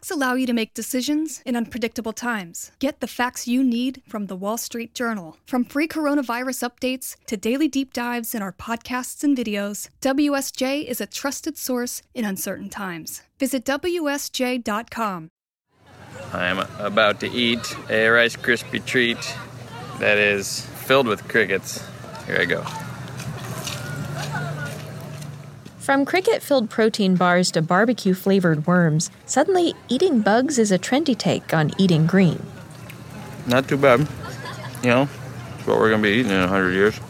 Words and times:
Facts 0.00 0.10
allow 0.10 0.32
you 0.32 0.46
to 0.46 0.54
make 0.54 0.72
decisions 0.72 1.42
in 1.44 1.54
unpredictable 1.56 2.14
times. 2.14 2.72
Get 2.78 3.00
the 3.00 3.06
facts 3.06 3.46
you 3.46 3.62
need 3.62 4.00
from 4.08 4.28
the 4.28 4.34
Wall 4.34 4.56
Street 4.56 4.94
Journal. 4.94 5.36
From 5.44 5.62
free 5.62 5.86
coronavirus 5.86 6.70
updates 6.70 7.16
to 7.26 7.36
daily 7.36 7.68
deep 7.68 7.92
dives 7.92 8.34
in 8.34 8.40
our 8.40 8.50
podcasts 8.50 9.22
and 9.22 9.36
videos, 9.36 9.90
WSJ 10.00 10.86
is 10.86 11.02
a 11.02 11.06
trusted 11.06 11.58
source 11.58 12.00
in 12.14 12.24
uncertain 12.24 12.70
times. 12.70 13.20
Visit 13.38 13.66
WSJ.com. 13.66 15.28
I'm 16.32 16.60
about 16.78 17.20
to 17.20 17.30
eat 17.30 17.76
a 17.90 18.08
Rice 18.08 18.36
Krispie 18.36 18.82
treat 18.82 19.36
that 19.98 20.16
is 20.16 20.64
filled 20.86 21.08
with 21.08 21.28
crickets. 21.28 21.84
Here 22.26 22.38
I 22.40 22.46
go. 22.46 22.64
From 25.90 26.04
cricket 26.04 26.40
filled 26.40 26.70
protein 26.70 27.16
bars 27.16 27.50
to 27.50 27.60
barbecue 27.60 28.14
flavored 28.14 28.64
worms, 28.64 29.10
suddenly 29.26 29.74
eating 29.88 30.20
bugs 30.20 30.56
is 30.56 30.70
a 30.70 30.78
trendy 30.78 31.18
take 31.18 31.52
on 31.52 31.72
eating 31.78 32.06
green. 32.06 32.46
Not 33.48 33.66
too 33.66 33.76
bad. 33.76 34.06
You 34.84 34.90
know, 34.90 35.08
it's 35.58 35.66
what 35.66 35.80
we're 35.80 35.88
going 35.88 36.00
to 36.00 36.08
be 36.08 36.14
eating 36.14 36.30
in 36.30 36.38
100 36.38 36.70
years. 36.74 37.00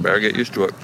Better 0.00 0.18
get 0.18 0.34
used 0.34 0.52
to 0.54 0.64
it. 0.64 0.74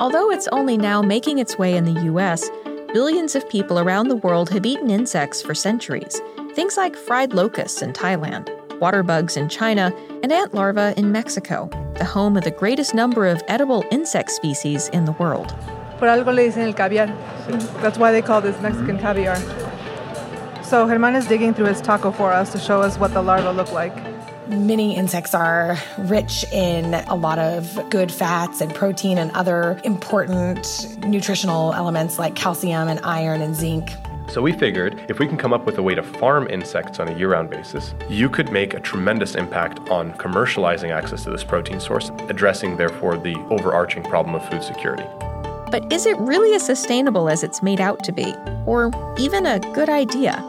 Although 0.00 0.30
it's 0.30 0.46
only 0.52 0.78
now 0.78 1.02
making 1.02 1.40
its 1.40 1.58
way 1.58 1.76
in 1.76 1.92
the 1.92 2.02
US, 2.12 2.48
billions 2.92 3.34
of 3.34 3.48
people 3.48 3.80
around 3.80 4.06
the 4.06 4.14
world 4.14 4.50
have 4.50 4.64
eaten 4.64 4.88
insects 4.88 5.42
for 5.42 5.52
centuries. 5.52 6.22
Things 6.54 6.76
like 6.76 6.94
fried 6.94 7.32
locusts 7.32 7.82
in 7.82 7.92
Thailand, 7.92 8.48
water 8.78 9.02
bugs 9.02 9.36
in 9.36 9.48
China, 9.48 9.92
and 10.22 10.30
ant 10.30 10.54
larvae 10.54 10.94
in 10.96 11.10
Mexico, 11.10 11.68
the 12.00 12.04
home 12.06 12.34
of 12.34 12.44
the 12.44 12.50
greatest 12.50 12.94
number 12.94 13.26
of 13.26 13.42
edible 13.46 13.84
insect 13.90 14.30
species 14.30 14.88
in 14.88 15.04
the 15.04 15.12
world. 15.12 15.54
Por 15.98 16.08
algo 16.08 16.34
le 16.34 16.48
dicen 16.48 16.66
el 16.66 16.72
caviar. 16.72 17.08
That's 17.82 17.98
why 17.98 18.10
they 18.10 18.22
call 18.22 18.40
this 18.40 18.58
Mexican 18.62 18.98
caviar. 18.98 19.36
So 20.64 20.86
Germán 20.86 21.14
is 21.14 21.26
digging 21.26 21.52
through 21.52 21.66
his 21.66 21.82
taco 21.82 22.10
for 22.10 22.32
us 22.32 22.52
to 22.52 22.58
show 22.58 22.80
us 22.80 22.98
what 22.98 23.12
the 23.12 23.20
larvae 23.20 23.54
look 23.54 23.70
like. 23.72 23.94
Many 24.48 24.96
insects 24.96 25.34
are 25.34 25.76
rich 25.98 26.44
in 26.52 26.94
a 26.94 27.14
lot 27.14 27.38
of 27.38 27.78
good 27.90 28.10
fats 28.10 28.62
and 28.62 28.74
protein 28.74 29.18
and 29.18 29.30
other 29.32 29.78
important 29.84 30.96
nutritional 31.06 31.74
elements 31.74 32.18
like 32.18 32.34
calcium 32.34 32.88
and 32.88 32.98
iron 33.04 33.42
and 33.42 33.54
zinc. 33.54 33.90
So 34.30 34.40
we 34.40 34.52
figured 34.52 35.06
if 35.08 35.18
we 35.18 35.26
can 35.26 35.36
come 35.36 35.52
up 35.52 35.66
with 35.66 35.78
a 35.78 35.82
way 35.82 35.96
to 35.96 36.04
farm 36.04 36.46
insects 36.48 37.00
on 37.00 37.08
a 37.08 37.18
year 37.18 37.32
round 37.32 37.50
basis, 37.50 37.96
you 38.08 38.28
could 38.28 38.52
make 38.52 38.74
a 38.74 38.80
tremendous 38.80 39.34
impact 39.34 39.80
on 39.90 40.12
commercializing 40.12 40.90
access 40.90 41.24
to 41.24 41.30
this 41.30 41.42
protein 41.42 41.80
source, 41.80 42.12
addressing, 42.28 42.76
therefore, 42.76 43.16
the 43.16 43.34
overarching 43.50 44.04
problem 44.04 44.36
of 44.36 44.48
food 44.48 44.62
security. 44.62 45.02
But 45.72 45.92
is 45.92 46.06
it 46.06 46.16
really 46.18 46.54
as 46.54 46.64
sustainable 46.64 47.28
as 47.28 47.42
it's 47.42 47.60
made 47.60 47.80
out 47.80 48.04
to 48.04 48.12
be? 48.12 48.32
Or 48.66 48.92
even 49.18 49.46
a 49.46 49.58
good 49.58 49.88
idea? 49.88 50.44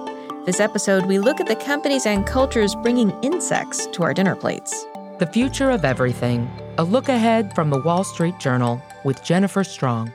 This 0.45 0.59
episode, 0.59 1.07
we 1.07 1.17
look 1.17 1.39
at 1.39 1.47
the 1.47 1.55
companies 1.55 2.05
and 2.05 2.25
cultures 2.27 2.75
bringing 2.75 3.09
insects 3.23 3.88
to 3.88 4.03
our 4.03 4.13
dinner 4.13 4.35
plates. 4.35 4.85
The 5.17 5.29
Future 5.33 5.71
of 5.71 5.85
Everything, 5.85 6.47
a 6.77 6.83
look 6.83 7.09
ahead 7.09 7.53
from 7.55 7.71
the 7.71 7.81
Wall 7.81 8.03
Street 8.03 8.38
Journal 8.39 8.79
with 9.03 9.23
Jennifer 9.23 9.63
Strong. 9.63 10.13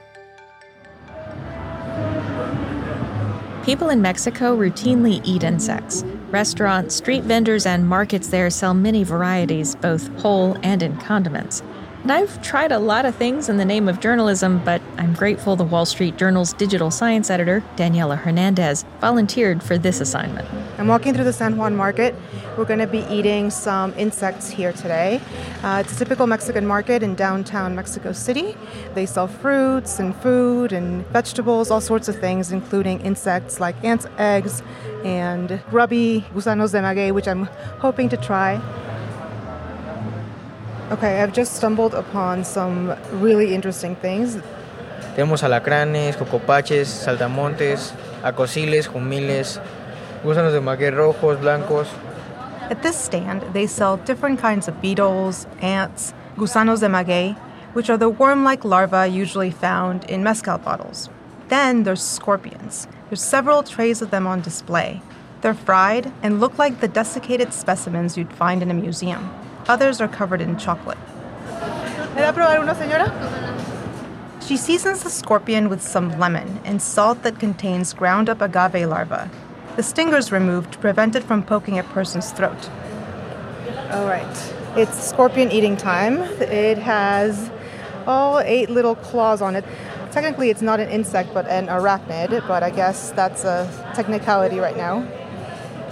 People 3.66 3.88
in 3.88 4.00
Mexico 4.00 4.56
routinely 4.56 5.20
eat 5.24 5.42
insects. 5.42 6.04
Restaurants, 6.30 6.94
street 6.94 7.24
vendors, 7.24 7.66
and 7.66 7.88
markets 7.88 8.28
there 8.28 8.48
sell 8.48 8.74
many 8.74 9.02
varieties, 9.02 9.74
both 9.74 10.06
whole 10.20 10.56
and 10.62 10.84
in 10.84 10.96
condiments. 10.98 11.64
And 12.06 12.12
I've 12.12 12.40
tried 12.40 12.70
a 12.70 12.78
lot 12.78 13.04
of 13.04 13.16
things 13.16 13.48
in 13.48 13.56
the 13.56 13.64
name 13.64 13.88
of 13.88 13.98
journalism, 13.98 14.62
but 14.64 14.80
I'm 14.96 15.12
grateful 15.12 15.56
the 15.56 15.64
Wall 15.64 15.84
Street 15.84 16.16
Journal's 16.16 16.52
digital 16.52 16.92
science 16.92 17.30
editor, 17.30 17.64
Daniela 17.74 18.16
Hernandez, 18.16 18.84
volunteered 19.00 19.60
for 19.60 19.76
this 19.76 20.00
assignment. 20.00 20.48
I'm 20.78 20.86
walking 20.86 21.14
through 21.14 21.24
the 21.24 21.32
San 21.32 21.56
Juan 21.56 21.74
market. 21.74 22.14
We're 22.56 22.64
going 22.64 22.78
to 22.78 22.86
be 22.86 23.00
eating 23.10 23.50
some 23.50 23.92
insects 23.94 24.48
here 24.48 24.72
today. 24.72 25.20
Uh, 25.64 25.82
it's 25.84 25.94
a 25.94 25.96
typical 25.96 26.28
Mexican 26.28 26.64
market 26.64 27.02
in 27.02 27.16
downtown 27.16 27.74
Mexico 27.74 28.12
City. 28.12 28.54
They 28.94 29.04
sell 29.04 29.26
fruits 29.26 29.98
and 29.98 30.14
food 30.14 30.72
and 30.72 31.04
vegetables, 31.08 31.72
all 31.72 31.80
sorts 31.80 32.06
of 32.06 32.20
things, 32.20 32.52
including 32.52 33.00
insects 33.00 33.58
like 33.58 33.74
ants' 33.82 34.06
eggs 34.16 34.62
and 35.04 35.60
grubby 35.70 36.24
gusanos 36.32 36.70
de 36.70 36.80
maguey, 36.82 37.10
which 37.10 37.26
I'm 37.26 37.46
hoping 37.80 38.08
to 38.10 38.16
try. 38.16 38.60
Okay, 40.88 41.20
I've 41.20 41.32
just 41.32 41.56
stumbled 41.56 41.94
upon 41.94 42.44
some 42.44 42.94
really 43.10 43.52
interesting 43.52 43.96
things. 43.96 44.36
Tenemos 45.16 45.42
alacranes, 45.42 46.16
cocopaches, 46.16 46.86
saltamontes, 46.86 47.92
acociles, 48.22 48.86
jumiles, 48.86 49.60
gusanos 50.22 50.52
de 50.52 50.60
maguey 50.60 50.92
rojos, 50.92 51.40
blancos. 51.40 51.88
At 52.70 52.84
this 52.84 52.96
stand, 52.96 53.42
they 53.52 53.66
sell 53.66 53.96
different 53.96 54.38
kinds 54.38 54.68
of 54.68 54.80
beetles, 54.80 55.48
ants, 55.60 56.14
gusanos 56.36 56.78
de 56.78 56.88
maguey, 56.88 57.36
which 57.72 57.90
are 57.90 57.98
the 57.98 58.08
worm 58.08 58.44
like 58.44 58.64
larvae 58.64 59.08
usually 59.08 59.50
found 59.50 60.04
in 60.04 60.22
mezcal 60.22 60.58
bottles. 60.58 61.10
Then 61.48 61.82
there's 61.82 62.00
scorpions. 62.00 62.86
There's 63.08 63.22
several 63.22 63.64
trays 63.64 64.02
of 64.02 64.12
them 64.12 64.28
on 64.28 64.40
display. 64.40 65.02
They're 65.40 65.54
fried 65.54 66.12
and 66.22 66.38
look 66.38 66.58
like 66.58 66.78
the 66.80 66.86
desiccated 66.86 67.52
specimens 67.52 68.16
you'd 68.16 68.32
find 68.32 68.62
in 68.62 68.70
a 68.70 68.74
museum. 68.74 69.28
Others 69.68 70.00
are 70.00 70.08
covered 70.08 70.40
in 70.40 70.56
chocolate. 70.56 70.98
¿Me 72.14 72.22
da 72.22 72.32
probar 72.32 72.60
una, 72.60 72.74
señora? 72.74 73.10
She 74.46 74.56
seasons 74.56 75.02
the 75.02 75.10
scorpion 75.10 75.68
with 75.68 75.82
some 75.82 76.16
lemon 76.20 76.60
and 76.64 76.80
salt 76.80 77.22
that 77.24 77.40
contains 77.40 77.92
ground 77.92 78.28
up 78.28 78.40
agave 78.40 78.88
larvae. 78.88 79.28
The 79.74 79.82
stinger's 79.82 80.30
removed 80.30 80.72
to 80.72 80.78
prevent 80.78 81.16
it 81.16 81.24
from 81.24 81.42
poking 81.42 81.78
a 81.78 81.82
person's 81.82 82.30
throat. 82.30 82.70
All 83.90 84.06
right, 84.06 84.54
it's 84.76 84.96
scorpion 85.02 85.50
eating 85.50 85.76
time. 85.76 86.18
It 86.40 86.78
has 86.78 87.50
all 88.06 88.38
eight 88.38 88.70
little 88.70 88.94
claws 88.94 89.42
on 89.42 89.56
it. 89.56 89.64
Technically, 90.12 90.48
it's 90.48 90.62
not 90.62 90.78
an 90.78 90.88
insect 90.88 91.34
but 91.34 91.46
an 91.48 91.66
arachnid, 91.66 92.46
but 92.46 92.62
I 92.62 92.70
guess 92.70 93.10
that's 93.10 93.44
a 93.44 93.68
technicality 93.96 94.60
right 94.60 94.76
now. 94.76 95.06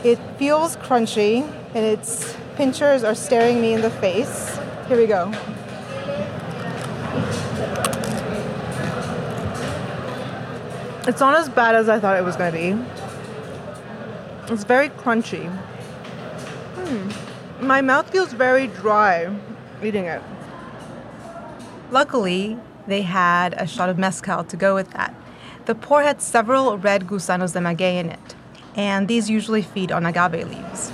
It 0.04 0.18
feels 0.38 0.76
crunchy, 0.76 1.42
and 1.74 1.84
its 1.84 2.33
pinchers 2.56 3.04
are 3.04 3.14
staring 3.14 3.60
me 3.60 3.74
in 3.74 3.80
the 3.80 3.90
face. 3.90 4.58
Here 4.88 4.96
we 4.96 5.06
go. 5.06 5.32
It's 11.06 11.20
not 11.20 11.36
as 11.36 11.50
bad 11.50 11.74
as 11.74 11.88
I 11.88 12.00
thought 12.00 12.16
it 12.16 12.24
was 12.24 12.36
going 12.36 12.52
to 12.52 12.58
be. 12.58 14.52
It's 14.52 14.64
very 14.64 14.88
crunchy. 14.88 15.50
Hmm. 16.76 17.66
My 17.66 17.82
mouth 17.82 18.08
feels 18.10 18.32
very 18.32 18.68
dry 18.68 19.34
eating 19.82 20.06
it. 20.06 20.22
Luckily, 21.90 22.58
they 22.86 23.02
had 23.02 23.52
a 23.54 23.66
shot 23.66 23.88
of 23.90 23.98
mezcal 23.98 24.44
to 24.44 24.56
go 24.56 24.74
with 24.74 24.90
that. 24.92 25.14
The 25.66 25.74
pour 25.74 26.02
had 26.02 26.22
several 26.22 26.78
red 26.78 27.06
gusanos 27.06 27.52
de 27.52 27.60
maguey 27.60 27.98
in 27.98 28.10
it, 28.10 28.34
and 28.74 29.08
these 29.08 29.28
usually 29.28 29.62
feed 29.62 29.92
on 29.92 30.06
agave 30.06 30.48
leaves. 30.48 30.93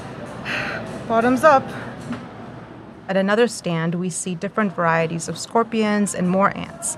Bottoms 1.10 1.42
up. 1.42 1.64
At 3.08 3.16
another 3.16 3.48
stand, 3.48 3.96
we 3.96 4.10
see 4.10 4.36
different 4.36 4.76
varieties 4.76 5.28
of 5.28 5.36
scorpions 5.36 6.14
and 6.14 6.30
more 6.30 6.56
ants. 6.56 6.96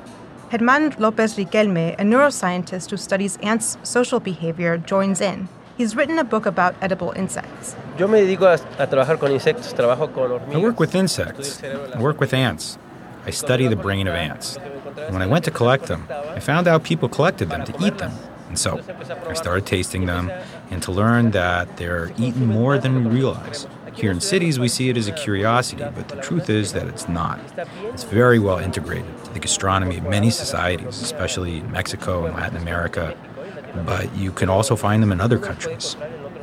Germán 0.51 0.95
Lopez 0.99 1.39
Riquelme, 1.39 1.95
a 1.99 2.03
neuroscientist 2.03 2.91
who 2.91 2.99
studies 2.99 3.39
ants' 3.39 3.79
social 3.83 4.21
behavior, 4.21 4.77
joins 4.77 5.23
in. 5.23 5.49
He's 5.79 5.97
written 5.97 6.19
a 6.19 6.25
book 6.25 6.45
about 6.45 6.75
edible 6.83 7.13
insects. 7.13 7.75
Yo 7.97 8.07
me 8.07 8.21
dedico 8.21 8.43
a, 8.53 8.83
a 8.83 8.87
trabajar 8.87 9.19
con 9.19 9.31
insectos, 9.31 9.73
trabajo 9.73 10.13
con 10.13 10.29
hormigas. 10.29 10.57
I 10.57 10.59
work 10.59 10.79
with 10.79 10.95
insects. 10.95 11.63
I 11.65 11.99
work 11.99 12.21
with 12.21 12.35
ants. 12.35 12.77
I 13.25 13.31
study 13.31 13.67
the 13.67 13.77
brain 13.77 14.07
of 14.07 14.15
ants. 14.15 14.59
And 14.99 15.15
when 15.15 15.23
I 15.23 15.27
went 15.27 15.47
to 15.47 15.51
collect 15.51 15.87
them, 15.87 16.07
I 16.11 16.41
found 16.41 16.69
out 16.69 16.85
people 16.85 17.09
collected 17.09 17.49
them 17.49 17.65
to 17.65 17.73
eat 17.83 17.97
them. 17.97 18.13
And 18.49 18.59
so 18.59 18.79
I 19.27 19.33
started 19.33 19.65
tasting 19.65 20.05
them 20.05 20.31
and 20.71 20.83
to 20.83 20.93
learn 20.93 21.31
that 21.31 21.79
they're 21.79 22.13
eaten 22.19 22.45
more 22.45 22.77
than 22.77 23.07
we 23.07 23.11
realize. 23.11 23.67
Here 23.95 24.11
in 24.11 24.21
cities, 24.21 24.59
we 24.59 24.69
see 24.69 24.89
it 24.89 24.97
as 24.97 25.07
a 25.07 25.13
curiosity, 25.13 25.85
but 25.95 26.09
the 26.09 26.17
truth 26.17 26.49
is 26.49 26.73
that 26.73 26.87
it's 26.87 27.09
not. 27.09 27.39
It's 27.85 28.05
very 28.05 28.39
well 28.39 28.59
integrated 28.59 29.25
to 29.25 29.35
the 29.35 29.39
gastronomy 29.39 29.99
of 29.99 30.05
many 30.05 30.31
societies, 30.31 31.03
especially 31.03 31.59
in 31.59 31.71
Mexico 31.71 32.25
and 32.25 32.35
Latin 32.35 32.57
America, 32.57 33.17
but 33.85 34.15
you 34.17 34.33
can 34.33 34.49
also 34.49 34.77
find 34.77 35.03
them 35.03 35.13
in 35.13 35.21
other 35.21 35.39
countries. 35.39 35.97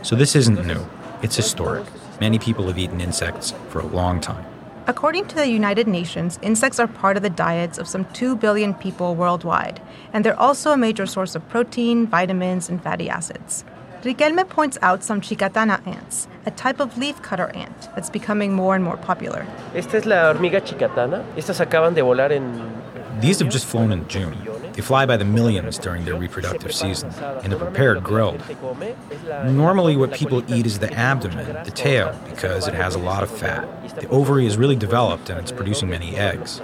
So 0.04 0.16
this 0.16 0.36
isn't 0.36 0.66
new, 0.66 0.88
it's 1.22 1.36
historic. 1.36 1.86
Many 2.22 2.38
people 2.40 2.68
have 2.68 2.78
eaten 2.78 3.02
insects 3.02 3.54
for 3.70 3.80
a 3.80 3.88
long 3.88 4.22
time. 4.22 4.46
According 4.88 5.28
to 5.28 5.36
the 5.36 5.48
United 5.48 5.88
Nations, 5.88 6.40
insects 6.42 6.80
are 6.80 6.88
part 6.88 7.16
of 7.16 7.22
the 7.22 7.30
diets 7.30 7.78
of 7.78 7.88
some 7.88 8.06
2 8.06 8.36
billion 8.36 8.74
people 8.74 9.14
worldwide, 9.16 9.80
and 10.14 10.26
they're 10.26 10.40
also 10.40 10.72
a 10.72 10.78
major 10.78 11.06
source 11.06 11.36
of 11.36 11.48
protein, 11.48 12.08
vitamins, 12.08 12.70
and 12.70 12.82
fatty 12.82 13.08
acids. 13.08 13.64
Riquelme 14.04 14.48
points 14.48 14.78
out 14.82 15.04
some 15.04 15.20
chicatana 15.20 15.86
ants, 15.86 16.30
a 16.46 16.52
type 16.52 16.80
of 16.80 16.94
leafcutter 16.96 17.54
ant 17.54 17.90
that's 17.96 18.10
becoming 18.10 18.54
more 18.54 18.74
and 18.74 18.82
more 18.82 18.96
popular. 18.96 19.46
Esta 19.76 19.98
es 19.98 20.06
la 20.06 20.32
hormiga 20.32 20.62
chicatana. 20.62 21.22
Estas 21.36 21.60
acaban 21.60 21.96
de 21.96 22.02
volar 22.02 22.32
en. 22.32 22.46
These 23.20 23.40
have 23.40 23.52
just 23.52 23.66
flown 23.66 23.92
in 23.92 24.08
June. 24.08 24.38
They 24.80 24.86
fly 24.86 25.06
by 25.06 25.18
the 25.18 25.26
millions 25.26 25.78
during 25.78 26.06
their 26.06 26.16
reproductive 26.16 26.74
season, 26.74 27.10
and 27.20 27.52
they're 27.52 27.60
prepared 27.60 28.02
grilled. 28.02 28.42
Normally, 29.44 29.98
what 29.98 30.14
people 30.14 30.42
eat 30.50 30.66
is 30.66 30.80
the 30.80 30.90
abdomen, 30.94 31.66
the 31.66 31.72
tail, 31.72 32.18
because 32.30 32.66
it 32.66 32.74
has 32.74 32.96
a 32.96 32.98
lot 32.98 33.22
of 33.22 33.30
fat. 33.30 33.68
The 34.00 34.08
ovary 34.08 34.46
is 34.46 34.56
really 34.56 34.78
developed 34.78 35.30
and 35.30 35.38
it's 35.38 35.52
producing 35.52 35.90
many 35.90 36.16
eggs. 36.16 36.62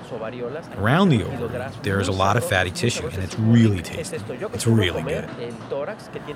Around 0.78 1.10
the 1.10 1.24
ovary, 1.24 1.70
there 1.84 2.00
is 2.00 2.08
a 2.08 2.14
lot 2.14 2.38
of 2.38 2.48
fatty 2.48 2.72
tissue, 2.72 3.06
and 3.06 3.22
it's 3.22 3.38
really 3.38 3.82
tasty. 3.82 4.16
It's 4.54 4.66
really 4.66 5.04
good. 5.04 5.30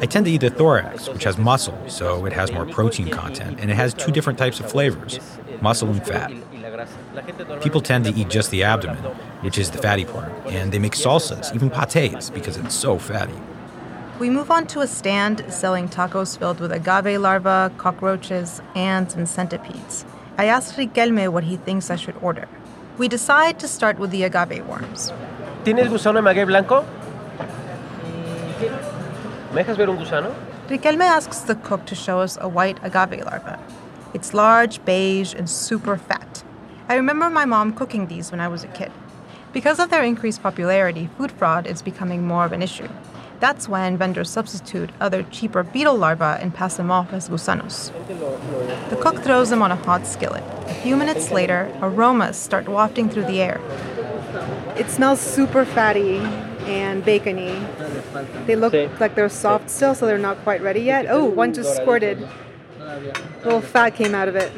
I 0.02 0.06
tend 0.06 0.26
to 0.26 0.32
eat 0.34 0.42
the 0.42 0.50
thorax, 0.50 1.08
which 1.08 1.24
has 1.24 1.38
muscle, 1.38 1.80
so 1.88 2.26
it 2.26 2.34
has 2.34 2.52
more 2.52 2.66
protein 2.66 3.10
content, 3.10 3.58
and 3.62 3.72
it 3.72 3.76
has 3.76 3.94
two 3.94 4.12
different 4.12 4.38
types 4.38 4.60
of 4.60 4.70
flavors 4.70 5.18
muscle 5.62 5.90
and 5.90 6.06
fat. 6.06 6.32
People 7.62 7.82
tend 7.82 8.06
to 8.06 8.14
eat 8.14 8.30
just 8.30 8.52
the 8.52 8.64
abdomen, 8.64 8.98
which 9.42 9.58
is 9.58 9.72
the 9.72 9.78
fatty 9.78 10.06
part, 10.06 10.32
and 10.48 10.72
they 10.72 10.80
make 10.80 10.94
salsas, 10.94 11.54
even 11.54 11.70
pates, 11.70 12.30
because 12.30 12.58
it's 12.58 12.76
so 12.76 12.98
fatty. 12.98 13.34
We 14.20 14.30
move 14.30 14.52
on 14.52 14.68
to 14.68 14.82
a 14.82 14.88
stand 14.88 15.46
selling 15.48 15.88
tacos 15.88 16.38
filled 16.38 16.60
with 16.60 16.72
agave 16.72 17.20
larvae, 17.20 17.74
cockroaches, 17.78 18.62
ants, 18.76 19.16
and 19.16 19.28
centipedes. 19.28 20.06
I 20.38 20.46
ask 20.46 20.76
Riquelme 20.76 21.30
what 21.30 21.46
he 21.46 21.58
thinks 21.58 21.90
I 21.90 21.96
should 21.96 22.16
order. 22.22 22.48
We 22.98 23.08
decide 23.08 23.60
to 23.60 23.68
start 23.68 23.98
with 23.98 24.12
the 24.12 24.24
agave 24.24 24.66
worms. 24.68 25.14
¿Tienes 25.64 25.88
gusano 25.90 26.16
de 26.16 26.22
maguey 26.22 26.46
blanco? 26.46 26.86
¿Me 29.54 29.64
dejas 29.64 29.78
ver 29.78 29.90
un 29.90 29.98
gusano? 29.98 30.34
Riquelme 30.68 31.04
asks 31.04 31.40
the 31.40 31.56
cook 31.56 31.86
to 31.86 31.96
show 31.96 32.20
us 32.20 32.38
a 32.42 32.48
white 32.48 32.78
agave 32.84 33.24
larva. 33.24 33.58
It's 34.14 34.34
large, 34.34 34.84
beige, 34.86 35.34
and 35.34 35.50
super 35.50 35.98
fat. 35.98 36.44
I 36.90 36.96
remember 36.96 37.30
my 37.30 37.46
mom 37.46 37.74
cooking 37.74 38.08
these 38.08 38.32
when 38.32 38.40
I 38.40 38.48
was 38.48 38.64
a 38.64 38.68
kid. 38.68 38.92
Because 39.54 39.78
of 39.78 39.92
their 39.92 40.04
increased 40.04 40.42
popularity, 40.42 41.08
food 41.20 41.32
fraud 41.32 41.68
is 41.68 41.84
becoming 41.84 42.26
more 42.26 42.46
of 42.46 42.52
an 42.52 42.64
issue. 42.64 42.90
That's 43.40 43.70
when 43.70 43.96
vendors 43.96 44.32
substitute 44.32 44.90
other 45.00 45.22
cheaper 45.22 45.62
beetle 45.62 45.96
larvae 45.96 46.42
and 46.42 46.52
pass 46.52 46.78
them 46.78 46.90
off 46.90 47.14
as 47.14 47.30
gusanos. 47.30 47.92
The 48.90 48.96
cook 48.96 49.20
throws 49.20 49.52
them 49.52 49.62
on 49.62 49.72
a 49.72 49.76
hot 49.76 50.08
skillet. 50.08 50.44
A 50.66 50.74
few 50.82 50.96
minutes 50.96 51.30
later, 51.30 51.72
aromas 51.80 52.36
start 52.38 52.68
wafting 52.68 53.08
through 53.08 53.26
the 53.26 53.40
air. 53.40 53.62
It 54.76 54.90
smells 54.90 55.20
super 55.20 55.66
fatty 55.66 56.18
and 56.66 57.06
bacony. 57.06 57.64
They 58.48 58.56
look 58.56 58.74
like 59.00 59.14
they're 59.14 59.30
soft 59.30 59.70
still, 59.70 59.94
so 59.94 60.08
they're 60.08 60.18
not 60.18 60.38
quite 60.40 60.64
ready 60.64 60.82
yet. 60.82 61.06
Oh, 61.08 61.24
one 61.24 61.54
just 61.54 61.76
squirted. 61.76 62.28
A 62.80 63.00
little 63.44 63.62
fat 63.62 63.92
came 63.92 64.16
out 64.16 64.28
of 64.28 64.36
it. 64.36 64.52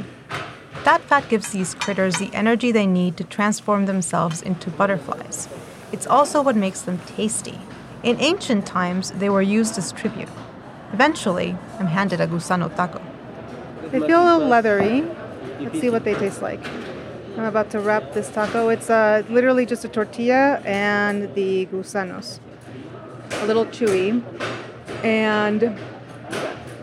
That 0.84 1.02
fat 1.02 1.30
gives 1.30 1.52
these 1.52 1.76
critters 1.76 2.18
the 2.18 2.34
energy 2.34 2.72
they 2.72 2.88
need 2.88 3.16
to 3.18 3.24
transform 3.24 3.86
themselves 3.86 4.42
into 4.42 4.72
butterflies. 4.72 5.48
It's 5.92 6.08
also 6.08 6.42
what 6.42 6.56
makes 6.56 6.82
them 6.82 6.98
tasty. 7.06 7.60
In 8.02 8.20
ancient 8.20 8.66
times, 8.66 9.12
they 9.12 9.30
were 9.30 9.44
used 9.44 9.78
as 9.78 9.92
tribute. 9.92 10.28
Eventually, 10.92 11.56
I'm 11.78 11.86
handed 11.86 12.20
a 12.20 12.26
gusano 12.26 12.76
taco. 12.76 13.00
They 13.92 14.00
feel 14.00 14.24
a 14.24 14.26
little 14.26 14.48
leathery. 14.48 15.04
Let's 15.60 15.80
see 15.80 15.92
what 15.92 16.04
they 16.04 16.16
taste 16.16 16.42
like. 16.42 16.66
I'm 17.38 17.44
about 17.44 17.70
to 17.72 17.80
wrap 17.80 18.14
this 18.14 18.30
taco. 18.30 18.70
It's 18.70 18.90
uh, 18.90 19.22
literally 19.30 19.68
just 19.68 19.86
a 19.86 19.88
tortilla 19.88 20.64
and 20.66 21.34
the 21.36 21.68
gusanos. 21.68 22.40
A 23.34 23.46
little 23.46 23.68
chewy. 23.68 24.24
And 25.04 25.78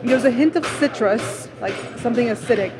there's 0.04 0.24
a 0.24 0.30
hint 0.30 0.54
of 0.54 0.64
citrus, 0.78 1.48
like 1.60 1.74
something 1.98 2.28
acidic 2.28 2.72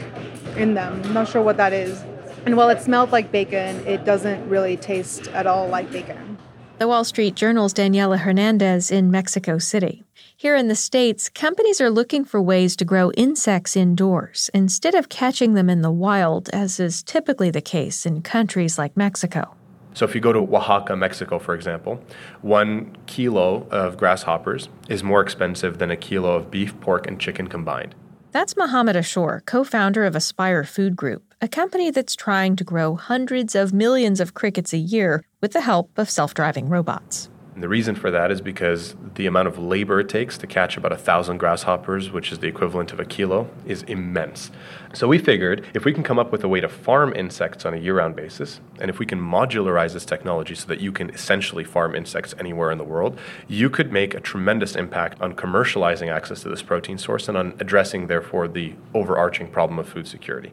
in 0.57 0.75
them. 0.75 1.03
I'm 1.05 1.13
not 1.13 1.29
sure 1.29 1.43
what 1.43 1.57
that 1.57 1.73
is. 1.73 2.03
And 2.47 2.57
while 2.57 2.71
it 2.71 2.81
smelled 2.81 3.13
like 3.13 3.31
bacon, 3.31 3.87
it 3.87 4.05
doesn't 4.05 4.49
really 4.49 4.77
taste 4.77 5.29
at 5.29 5.47
all 5.47 5.69
like 5.69 5.91
bacon. 5.93 6.39
The 6.79 6.87
Wall 6.87 7.03
Street 7.03 7.35
Journal's 7.35 7.75
Daniela 7.75 8.19
Hernandez 8.19 8.93
in 8.93 9.11
Mexico 9.11 9.59
City. 9.59 10.05
Here 10.37 10.55
in 10.55 10.69
the 10.69 10.77
States, 10.77 11.29
companies 11.29 11.81
are 11.81 11.91
looking 11.91 12.25
for 12.25 12.41
ways 12.41 12.77
to 12.77 12.85
grow 12.85 13.11
insects 13.13 13.77
indoors 13.77 14.49
instead 14.55 14.95
of 14.95 15.09
catching 15.09 15.55
them 15.55 15.69
in 15.69 15.83
the 15.83 15.91
wild, 15.91 16.49
as 16.53 16.79
is 16.79 17.03
typically 17.03 17.51
the 17.51 17.61
case 17.61 18.07
in 18.07 18.23
countries 18.23 18.79
like 18.79 18.97
Mexico. 18.97 19.57
So, 19.95 20.05
if 20.05 20.15
you 20.15 20.21
go 20.21 20.33
to 20.33 20.39
Oaxaca, 20.39 20.95
Mexico, 20.95 21.41
for 21.41 21.57
example, 21.57 22.01
one 22.43 22.97
kilo 23.07 23.67
of 23.73 23.97
grasshoppers 23.97 24.69
is 24.89 25.03
more 25.03 25.21
expensive 25.21 25.79
than 25.79 25.91
a 25.91 25.97
kilo 25.97 26.37
of 26.37 26.53
beef, 26.53 26.79
pork, 26.81 27.09
and 27.09 27.19
chicken 27.19 27.49
combined. 27.49 27.97
That's 28.31 28.57
Mohammed 28.57 28.97
Ashour, 28.97 29.45
co 29.47 29.65
founder 29.65 30.05
of 30.05 30.15
Aspire 30.15 30.65
Food 30.65 30.97
Group, 30.97 31.35
a 31.41 31.49
company 31.49 31.91
that's 31.91 32.15
trying 32.15 32.57
to 32.57 32.65
grow 32.65 32.95
hundreds 32.95 33.55
of 33.55 33.73
millions 33.73 34.21
of 34.21 34.35
crickets 34.35 34.75
a 34.75 34.79
year 34.79 35.25
with 35.41 35.53
the 35.53 35.63
help 35.63 35.97
of 35.97 36.11
self 36.11 36.35
driving 36.35 36.69
robots. 36.69 37.31
And 37.59 37.63
the 37.65 37.69
reason 37.69 37.97
for 37.97 38.13
that 38.13 38.31
is 38.31 38.41
because 38.41 38.95
the 39.17 39.27
amount 39.27 39.49
of 39.49 39.59
labor 39.59 39.99
it 39.99 40.09
takes 40.09 40.39
to 40.39 40.47
catch 40.47 40.77
about 40.77 40.93
a 40.93 40.97
thousand 40.97 41.39
grasshoppers, 41.39 42.09
which 42.09 42.31
is 42.31 42.39
the 42.39 42.47
equivalent 42.47 42.93
of 42.93 43.01
a 43.01 43.05
kilo, 43.05 43.51
is 43.67 43.83
immense. 43.83 44.53
So 44.93 45.09
we 45.09 45.19
figured 45.19 45.67
if 45.75 45.85
we 45.85 45.93
can 45.93 46.05
come 46.05 46.21
up 46.21 46.31
with 46.31 46.45
a 46.45 46.49
way 46.49 46.61
to 46.61 46.69
farm 46.69 47.13
insects 47.17 47.67
on 47.67 47.75
a 47.75 47.77
year 47.77 47.97
round 47.97 48.15
basis, 48.15 48.61
and 48.81 48.89
if 48.89 49.01
we 49.01 49.07
can 49.07 49.19
modularize 49.21 49.93
this 49.93 50.05
technology 50.05 50.55
so 50.55 50.69
that 50.69 50.81
you 50.81 50.93
can 50.93 51.11
essentially 51.11 51.65
farm 51.65 51.97
insects 51.97 52.33
anywhere 52.39 52.71
in 52.71 52.79
the 52.79 52.85
world, 52.85 53.19
you 53.49 53.69
could 53.69 53.91
make 53.91 54.15
a 54.15 54.21
tremendous 54.21 54.77
impact 54.77 55.21
on 55.21 55.35
commercializing 55.35 56.15
access 56.15 56.43
to 56.43 56.49
this 56.49 56.63
protein 56.63 56.97
source 56.97 57.29
and 57.29 57.37
on 57.37 57.57
addressing, 57.59 58.07
therefore, 58.07 58.47
the 58.47 58.73
overarching 58.95 59.51
problem 59.51 59.81
of 59.81 59.89
food 59.89 60.07
security. 60.07 60.53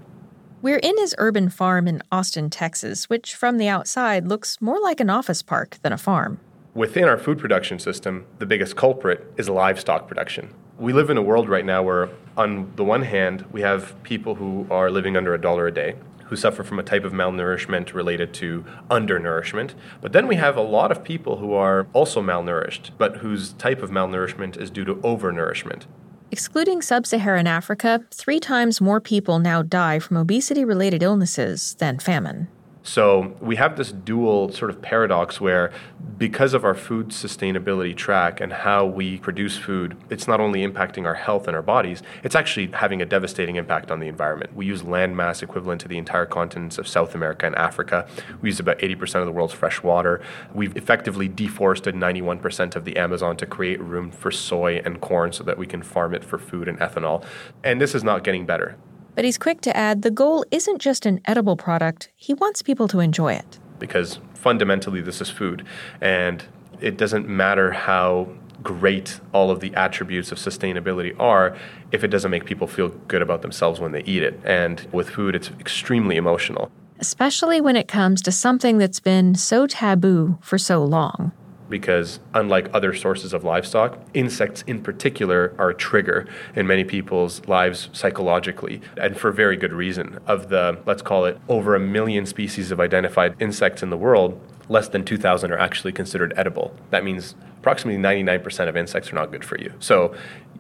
We're 0.63 0.80
in 0.80 0.98
his 0.98 1.13
urban 1.19 1.50
farm 1.50 1.88
in 1.88 2.01
Austin, 2.12 2.50
Texas, 2.50 3.08
which 3.12 3.36
from 3.36 3.60
the 3.60 3.68
outside 3.68 4.28
looks 4.28 4.60
more 4.60 4.80
like 4.81 5.00
an 5.00 5.12
office 5.12 5.44
park 5.44 5.78
than 5.84 5.94
a 5.94 6.00
farm. 6.00 6.40
Within 6.75 7.06
our 7.06 7.18
food 7.18 7.39
production 7.39 7.80
system, 7.80 8.25
the 8.39 8.45
biggest 8.45 8.75
culprit 8.75 9.25
is 9.38 9.48
livestock 9.48 10.10
production. 10.10 10.54
We 10.77 10.92
live 10.92 11.10
in 11.10 11.16
a 11.16 11.22
world 11.22 11.48
right 11.48 11.63
now 11.63 11.81
where, 11.81 12.10
on 12.36 12.74
the 12.75 12.83
one 12.83 13.04
hand, 13.04 13.45
we 13.50 13.62
have 13.62 13.95
people 14.04 14.36
who 14.36 14.68
are 14.69 14.92
living 14.92 15.16
under 15.16 15.33
a 15.33 15.39
dollar 15.39 15.68
a 15.68 15.74
day, 15.74 15.95
who 16.25 16.36
suffer 16.36 16.66
from 16.66 16.77
a 16.77 16.83
type 16.83 17.06
of 17.06 17.13
malnourishment 17.13 17.94
related 17.94 18.33
to 18.33 18.66
undernourishment. 18.92 19.74
But 20.01 20.12
then 20.12 20.27
we 20.27 20.36
have 20.36 20.57
a 20.57 20.62
lot 20.62 20.92
of 20.92 21.01
people 21.01 21.38
who 21.38 21.54
are 21.54 21.88
also 21.94 22.22
malnourished, 22.22 22.89
but 22.98 23.18
whose 23.18 23.54
type 23.54 23.81
of 23.81 23.89
malnourishment 23.89 24.60
is 24.60 24.69
due 24.69 24.83
to 24.83 24.95
overnourishment. 24.95 25.83
Excluding 26.30 26.81
sub 26.81 27.06
Saharan 27.06 27.48
Africa, 27.48 28.04
three 28.12 28.42
times 28.42 28.81
more 28.81 29.00
people 29.00 29.39
now 29.39 29.62
die 29.62 30.00
from 30.00 30.18
obesity 30.18 30.66
related 30.66 31.01
illnesses 31.01 31.75
than 31.75 32.00
famine. 32.00 32.50
So 32.86 33.36
we 33.42 33.56
have 33.56 33.78
this 33.78 33.92
dual 33.92 34.52
sort 34.52 34.70
of 34.70 34.80
paradox 34.80 35.42
where, 35.42 35.72
because 36.20 36.54
of 36.54 36.64
our 36.64 36.76
food 36.76 37.08
sustainability 37.10 37.98
track 37.98 38.40
and 38.40 38.54
how 38.54 38.86
we 38.86 39.18
produce 39.18 39.58
food, 39.58 39.98
it's 40.12 40.28
not 40.28 40.39
only 40.39 40.65
impacting 40.65 41.06
our 41.06 41.15
health 41.15 41.48
and 41.48 41.56
our 41.56 41.63
bodies, 41.63 42.04
it's 42.24 42.36
actually 42.36 42.68
having 42.68 43.01
a 43.01 43.06
devastating 43.06 43.56
impact 43.56 43.89
on 43.89 44.00
the 44.00 44.08
environment. 44.08 44.56
We 44.56 44.68
use 44.68 44.84
land 44.84 45.18
mass 45.18 45.42
equivalent 45.42 45.82
to 45.82 45.88
the 45.88 45.98
entire 45.98 46.27
continents 46.27 46.77
of 46.77 46.88
South 46.88 47.15
America 47.15 47.48
and 47.48 47.56
Africa. 47.56 48.08
We 48.42 48.50
use 48.50 48.60
about 48.60 48.77
80% 48.77 49.15
of 49.15 49.25
the 49.25 49.32
world's 49.32 49.56
fresh 49.56 49.82
water. 49.82 50.22
We've 50.54 50.77
effectively 50.77 51.27
deforested 51.27 51.96
91% 51.96 52.75
of 52.75 52.86
the 52.86 52.98
Amazon 52.98 53.36
to 53.38 53.48
create 53.48 53.82
room 53.82 54.12
for 54.12 54.30
soy 54.30 54.80
and 54.86 55.01
corn 55.01 55.32
so 55.32 55.44
that 55.44 55.58
we 55.58 55.65
can 55.65 55.82
farm 55.82 56.13
it 56.13 56.24
for 56.24 56.38
food 56.38 56.68
and 56.68 56.77
ethanol. 56.77 57.25
And 57.63 57.82
this 57.82 57.96
is 57.96 58.04
not 58.04 58.24
getting 58.24 58.46
better. 58.46 58.77
But 59.15 59.24
he's 59.24 59.38
quick 59.38 59.62
to 59.62 59.75
add 59.75 60.01
the 60.01 60.12
goal 60.12 60.45
isn't 60.51 60.79
just 60.79 61.05
an 61.05 61.22
edible 61.25 61.55
product, 61.55 62.10
he 62.15 62.34
wants 62.34 62.62
people 62.62 62.88
to 62.89 63.00
enjoy 63.00 63.34
it. 63.34 63.60
Because 63.79 64.19
fundamentally, 64.34 65.01
this 65.01 65.22
is 65.22 65.29
food. 65.29 65.65
And 66.01 66.43
it 66.81 66.98
doesn't 66.98 67.27
matter 67.27 67.72
how 67.72 68.29
great 68.62 69.19
all 69.34 69.51
of 69.51 69.60
the 69.60 69.74
attributes 69.75 70.31
of 70.31 70.38
sustainability 70.38 71.17
are 71.19 71.55
if 71.91 72.03
it 72.03 72.07
doesn't 72.07 72.31
make 72.31 72.45
people 72.45 72.67
feel 72.67 72.89
good 73.07 73.22
about 73.22 73.41
themselves 73.41 73.79
when 73.79 73.91
they 73.91 74.03
eat 74.03 74.24
it. 74.24 74.39
And 74.43 74.86
with 74.91 75.10
food, 75.10 75.36
it's 75.36 75.50
extremely 75.60 76.17
emotional. 76.17 76.72
Especially 77.00 77.62
when 77.62 77.75
it 77.75 77.88
comes 77.88 78.22
to 78.24 78.31
something 78.31 78.77
that's 78.77 79.00
been 79.00 79.36
so 79.36 79.67
taboo 79.67 80.38
for 80.41 80.57
so 80.57 80.84
long 80.84 81.31
because 81.69 82.19
unlike 82.34 82.69
other 82.74 82.93
sources 82.93 83.34
of 83.34 83.43
livestock, 83.43 84.00
insects 84.13 84.63
in 84.67 84.81
particular 84.81 85.53
are 85.57 85.69
a 85.69 85.75
trigger 85.75 86.27
in 86.55 86.67
many 86.67 86.84
people's 86.84 87.45
lives 87.48 87.89
psychologically, 87.93 88.81
and 88.98 89.17
for 89.17 89.31
very 89.31 89.57
good 89.57 89.74
reason. 89.74 90.19
Of 90.27 90.50
the, 90.50 90.79
let's 90.86 91.01
call 91.01 91.25
it, 91.25 91.38
over 91.50 91.75
a 91.75 91.79
million 91.79 92.25
species 92.25 92.72
of 92.72 92.79
identified 92.79 93.36
insects 93.39 93.84
in 93.84 93.89
the 93.89 93.98
world, 93.98 94.39
less 94.69 94.88
than 94.89 95.03
2,000 95.03 95.51
are 95.51 95.57
actually 95.57 95.91
considered 95.91 96.34
edible. 96.36 96.75
That 96.89 97.03
means 97.03 97.36
approximately 97.60 98.01
99% 98.01 98.67
of 98.69 98.77
insects 98.77 99.12
are 99.12 99.15
not 99.15 99.31
good 99.31 99.43
for 99.43 99.60
you. 99.60 99.74
So 99.79 100.15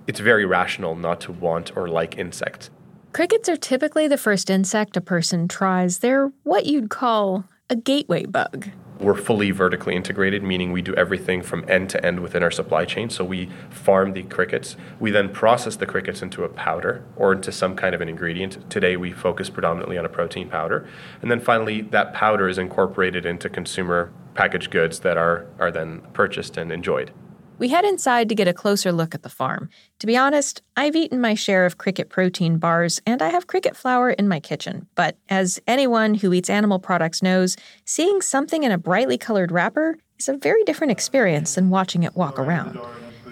it's 0.07 0.19
very 0.19 0.45
rational 0.45 0.95
not 0.95 1.21
to 1.21 1.31
want 1.31 1.75
or 1.75 1.87
like 1.87 2.17
insects. 2.17 2.69
Crickets 3.13 3.47
are 3.47 3.55
typically 3.55 4.07
the 4.07 4.17
first 4.17 4.49
insect 4.49 4.97
a 4.97 5.01
person 5.01 5.47
tries. 5.47 5.99
They're 5.99 6.31
what 6.43 6.65
you'd 6.65 6.89
call 6.89 7.45
a 7.69 7.75
gateway 7.75 8.25
bug. 8.25 8.69
We're 8.99 9.15
fully 9.15 9.51
vertically 9.51 9.95
integrated, 9.95 10.41
meaning 10.41 10.71
we 10.71 10.81
do 10.81 10.93
everything 10.95 11.41
from 11.41 11.65
end 11.67 11.89
to 11.91 12.05
end 12.05 12.21
within 12.21 12.41
our 12.43 12.51
supply 12.51 12.85
chain. 12.85 13.09
So 13.09 13.25
we 13.25 13.49
farm 13.69 14.13
the 14.13 14.23
crickets. 14.23 14.77
We 14.99 15.11
then 15.11 15.29
process 15.29 15.75
the 15.75 15.85
crickets 15.85 16.21
into 16.21 16.43
a 16.43 16.49
powder 16.49 17.03
or 17.15 17.33
into 17.33 17.51
some 17.51 17.75
kind 17.75 17.93
of 17.93 18.01
an 18.01 18.07
ingredient. 18.07 18.69
Today 18.69 18.95
we 18.95 19.11
focus 19.11 19.49
predominantly 19.49 19.97
on 19.97 20.05
a 20.05 20.09
protein 20.09 20.49
powder. 20.49 20.87
And 21.21 21.29
then 21.29 21.39
finally, 21.39 21.81
that 21.81 22.13
powder 22.13 22.47
is 22.47 22.57
incorporated 22.57 23.25
into 23.25 23.49
consumer 23.49 24.11
packaged 24.33 24.71
goods 24.71 24.99
that 24.99 25.17
are, 25.17 25.47
are 25.59 25.71
then 25.71 26.01
purchased 26.13 26.57
and 26.57 26.71
enjoyed. 26.71 27.11
We 27.57 27.69
head 27.69 27.85
inside 27.85 28.27
to 28.29 28.35
get 28.35 28.49
a 28.49 28.53
closer 28.53 28.91
look 28.91 29.15
at 29.15 29.23
the 29.23 29.29
farm. 29.29 29.69
To 29.99 30.07
be 30.07 30.17
honest, 30.17 30.61
I've 30.75 30.95
eaten 30.95 31.21
my 31.21 31.35
share 31.35 31.65
of 31.65 31.77
cricket 31.77 32.09
protein 32.09 32.57
bars 32.57 33.01
and 33.05 33.21
I 33.21 33.29
have 33.29 33.47
cricket 33.47 33.77
flour 33.77 34.09
in 34.09 34.27
my 34.27 34.41
kitchen. 34.41 34.87
But 34.95 35.17
as 35.29 35.61
anyone 35.65 36.15
who 36.15 36.33
eats 36.33 36.49
animal 36.49 36.79
products 36.79 37.23
knows, 37.23 37.55
seeing 37.85 38.21
something 38.21 38.63
in 38.63 38.73
a 38.73 38.77
brightly 38.77 39.17
colored 39.17 39.53
wrapper 39.53 39.97
is 40.19 40.27
a 40.27 40.35
very 40.35 40.65
different 40.65 40.91
experience 40.91 41.55
than 41.55 41.69
watching 41.69 42.03
it 42.03 42.15
walk 42.15 42.37
around. 42.37 42.77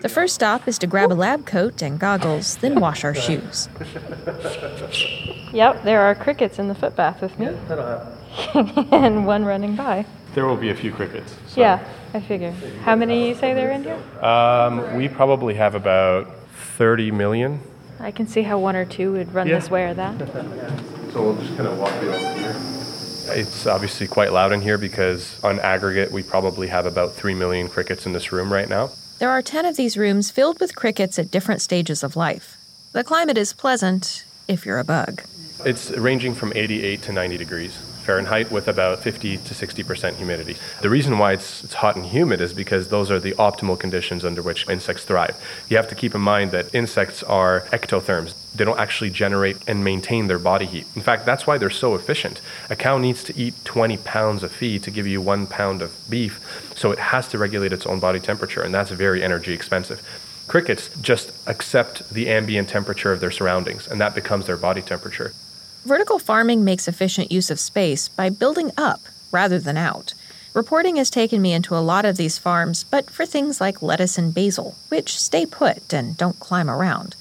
The 0.01 0.09
first 0.09 0.35
stop 0.35 0.69
is 0.69 0.79
to 0.79 0.87
grab 0.87 1.11
a 1.11 1.15
lab 1.15 1.45
coat 1.45 1.81
and 1.81 1.99
goggles, 1.99 2.57
then 2.57 2.79
wash 2.79 3.03
our 3.03 3.15
shoes. 3.15 3.67
Yep, 5.53 5.83
there 5.83 6.01
are 6.01 6.15
crickets 6.15 6.59
in 6.59 6.69
the 6.69 6.75
footbath 6.75 7.21
with 7.21 7.37
me. 7.37 7.47
and 8.91 9.25
one 9.25 9.43
running 9.43 9.75
by. 9.75 10.05
There 10.33 10.45
will 10.45 10.57
be 10.57 10.69
a 10.69 10.75
few 10.75 10.91
crickets. 10.91 11.35
So. 11.47 11.61
Yeah, 11.61 11.87
I 12.13 12.19
figure. 12.19 12.51
How 12.83 12.95
many 12.95 13.27
you 13.29 13.35
say 13.35 13.53
there 13.53 13.69
are 13.69 13.71
in 13.71 13.83
here? 13.83 14.25
Um, 14.25 14.95
we 14.95 15.07
probably 15.07 15.53
have 15.53 15.75
about 15.75 16.33
30 16.77 17.11
million. 17.11 17.59
I 17.99 18.11
can 18.11 18.27
see 18.27 18.41
how 18.41 18.57
one 18.57 18.75
or 18.75 18.85
two 18.85 19.13
would 19.13 19.33
run 19.33 19.47
yeah. 19.47 19.59
this 19.59 19.69
way 19.69 19.85
or 19.85 19.93
that. 19.93 20.17
so 21.13 21.21
we'll 21.21 21.35
just 21.37 21.55
kind 21.55 21.67
of 21.67 21.77
walk 21.77 21.93
you 22.01 22.11
over 22.11 22.33
here. 22.33 22.55
It's 23.35 23.65
obviously 23.67 24.07
quite 24.07 24.33
loud 24.33 24.51
in 24.51 24.61
here 24.61 24.77
because 24.77 25.41
on 25.43 25.59
aggregate 25.59 26.11
we 26.11 26.23
probably 26.23 26.67
have 26.67 26.85
about 26.85 27.13
3 27.13 27.35
million 27.35 27.69
crickets 27.69 28.05
in 28.05 28.13
this 28.13 28.31
room 28.31 28.51
right 28.51 28.67
now. 28.67 28.89
There 29.19 29.29
are 29.29 29.41
10 29.41 29.65
of 29.65 29.77
these 29.77 29.95
rooms 29.95 30.31
filled 30.31 30.59
with 30.59 30.75
crickets 30.75 31.17
at 31.17 31.31
different 31.31 31.61
stages 31.61 32.03
of 32.03 32.15
life. 32.15 32.57
The 32.91 33.03
climate 33.03 33.37
is 33.37 33.53
pleasant 33.53 34.25
if 34.47 34.65
you're 34.65 34.79
a 34.79 34.83
bug. 34.83 35.23
It's 35.65 35.91
ranging 35.91 36.33
from 36.33 36.51
88 36.55 37.01
to 37.03 37.13
90 37.13 37.37
degrees. 37.37 37.92
Fahrenheit 38.03 38.51
with 38.51 38.67
about 38.67 38.99
50 38.99 39.37
to 39.37 39.53
60% 39.53 40.15
humidity. 40.15 40.57
The 40.81 40.89
reason 40.89 41.17
why 41.17 41.33
it's, 41.33 41.63
it's 41.63 41.75
hot 41.75 41.95
and 41.95 42.05
humid 42.05 42.41
is 42.41 42.53
because 42.53 42.89
those 42.89 43.09
are 43.09 43.19
the 43.19 43.31
optimal 43.33 43.79
conditions 43.79 44.25
under 44.25 44.41
which 44.41 44.67
insects 44.69 45.03
thrive. 45.03 45.35
You 45.69 45.77
have 45.77 45.87
to 45.87 45.95
keep 45.95 46.13
in 46.13 46.21
mind 46.21 46.51
that 46.51 46.73
insects 46.75 47.23
are 47.23 47.61
ectotherms. 47.71 48.33
They 48.53 48.65
don't 48.65 48.79
actually 48.79 49.09
generate 49.09 49.57
and 49.67 49.83
maintain 49.83 50.27
their 50.27 50.39
body 50.39 50.65
heat. 50.65 50.85
In 50.95 51.01
fact, 51.01 51.25
that's 51.25 51.47
why 51.47 51.57
they're 51.57 51.69
so 51.69 51.95
efficient. 51.95 52.41
A 52.69 52.75
cow 52.75 52.97
needs 52.97 53.23
to 53.23 53.37
eat 53.37 53.55
20 53.63 53.97
pounds 53.97 54.43
of 54.43 54.51
feed 54.51 54.83
to 54.83 54.91
give 54.91 55.07
you 55.07 55.21
one 55.21 55.47
pound 55.47 55.81
of 55.81 55.91
beef, 56.09 56.39
so 56.75 56.91
it 56.91 56.99
has 56.99 57.27
to 57.29 57.37
regulate 57.37 57.73
its 57.73 57.85
own 57.85 57.99
body 57.99 58.19
temperature, 58.19 58.61
and 58.61 58.73
that's 58.73 58.91
very 58.91 59.23
energy 59.23 59.53
expensive. 59.53 60.01
Crickets 60.47 60.89
just 61.01 61.31
accept 61.47 62.07
the 62.13 62.29
ambient 62.29 62.67
temperature 62.69 63.13
of 63.13 63.21
their 63.21 63.31
surroundings, 63.31 63.87
and 63.87 63.99
that 64.01 64.13
becomes 64.13 64.45
their 64.45 64.57
body 64.57 64.81
temperature. 64.81 65.33
Vertical 65.85 66.17
farming 66.17 66.63
makes 66.63 66.87
efficient 66.87 67.31
use 67.31 67.51
of 67.51 67.59
space 67.59 68.07
by 68.07 68.29
building 68.29 68.71
up 68.77 69.01
rather 69.31 69.59
than 69.59 69.75
out. 69.75 70.13
Reporting 70.53 70.95
has 70.95 71.09
taken 71.09 71.41
me 71.41 71.51
into 71.51 71.75
a 71.75 71.83
lot 71.83 72.05
of 72.05 72.15
these 72.15 72.37
farms, 72.37 72.85
but 72.85 73.09
for 73.09 73.25
things 73.25 73.59
like 73.59 73.81
lettuce 73.81 74.17
and 74.17 74.33
basil, 74.33 74.75
which 74.89 75.19
stay 75.19 75.45
put 75.45 75.91
and 75.93 76.15
don't 76.15 76.39
climb 76.39 76.69
around. 76.69 77.15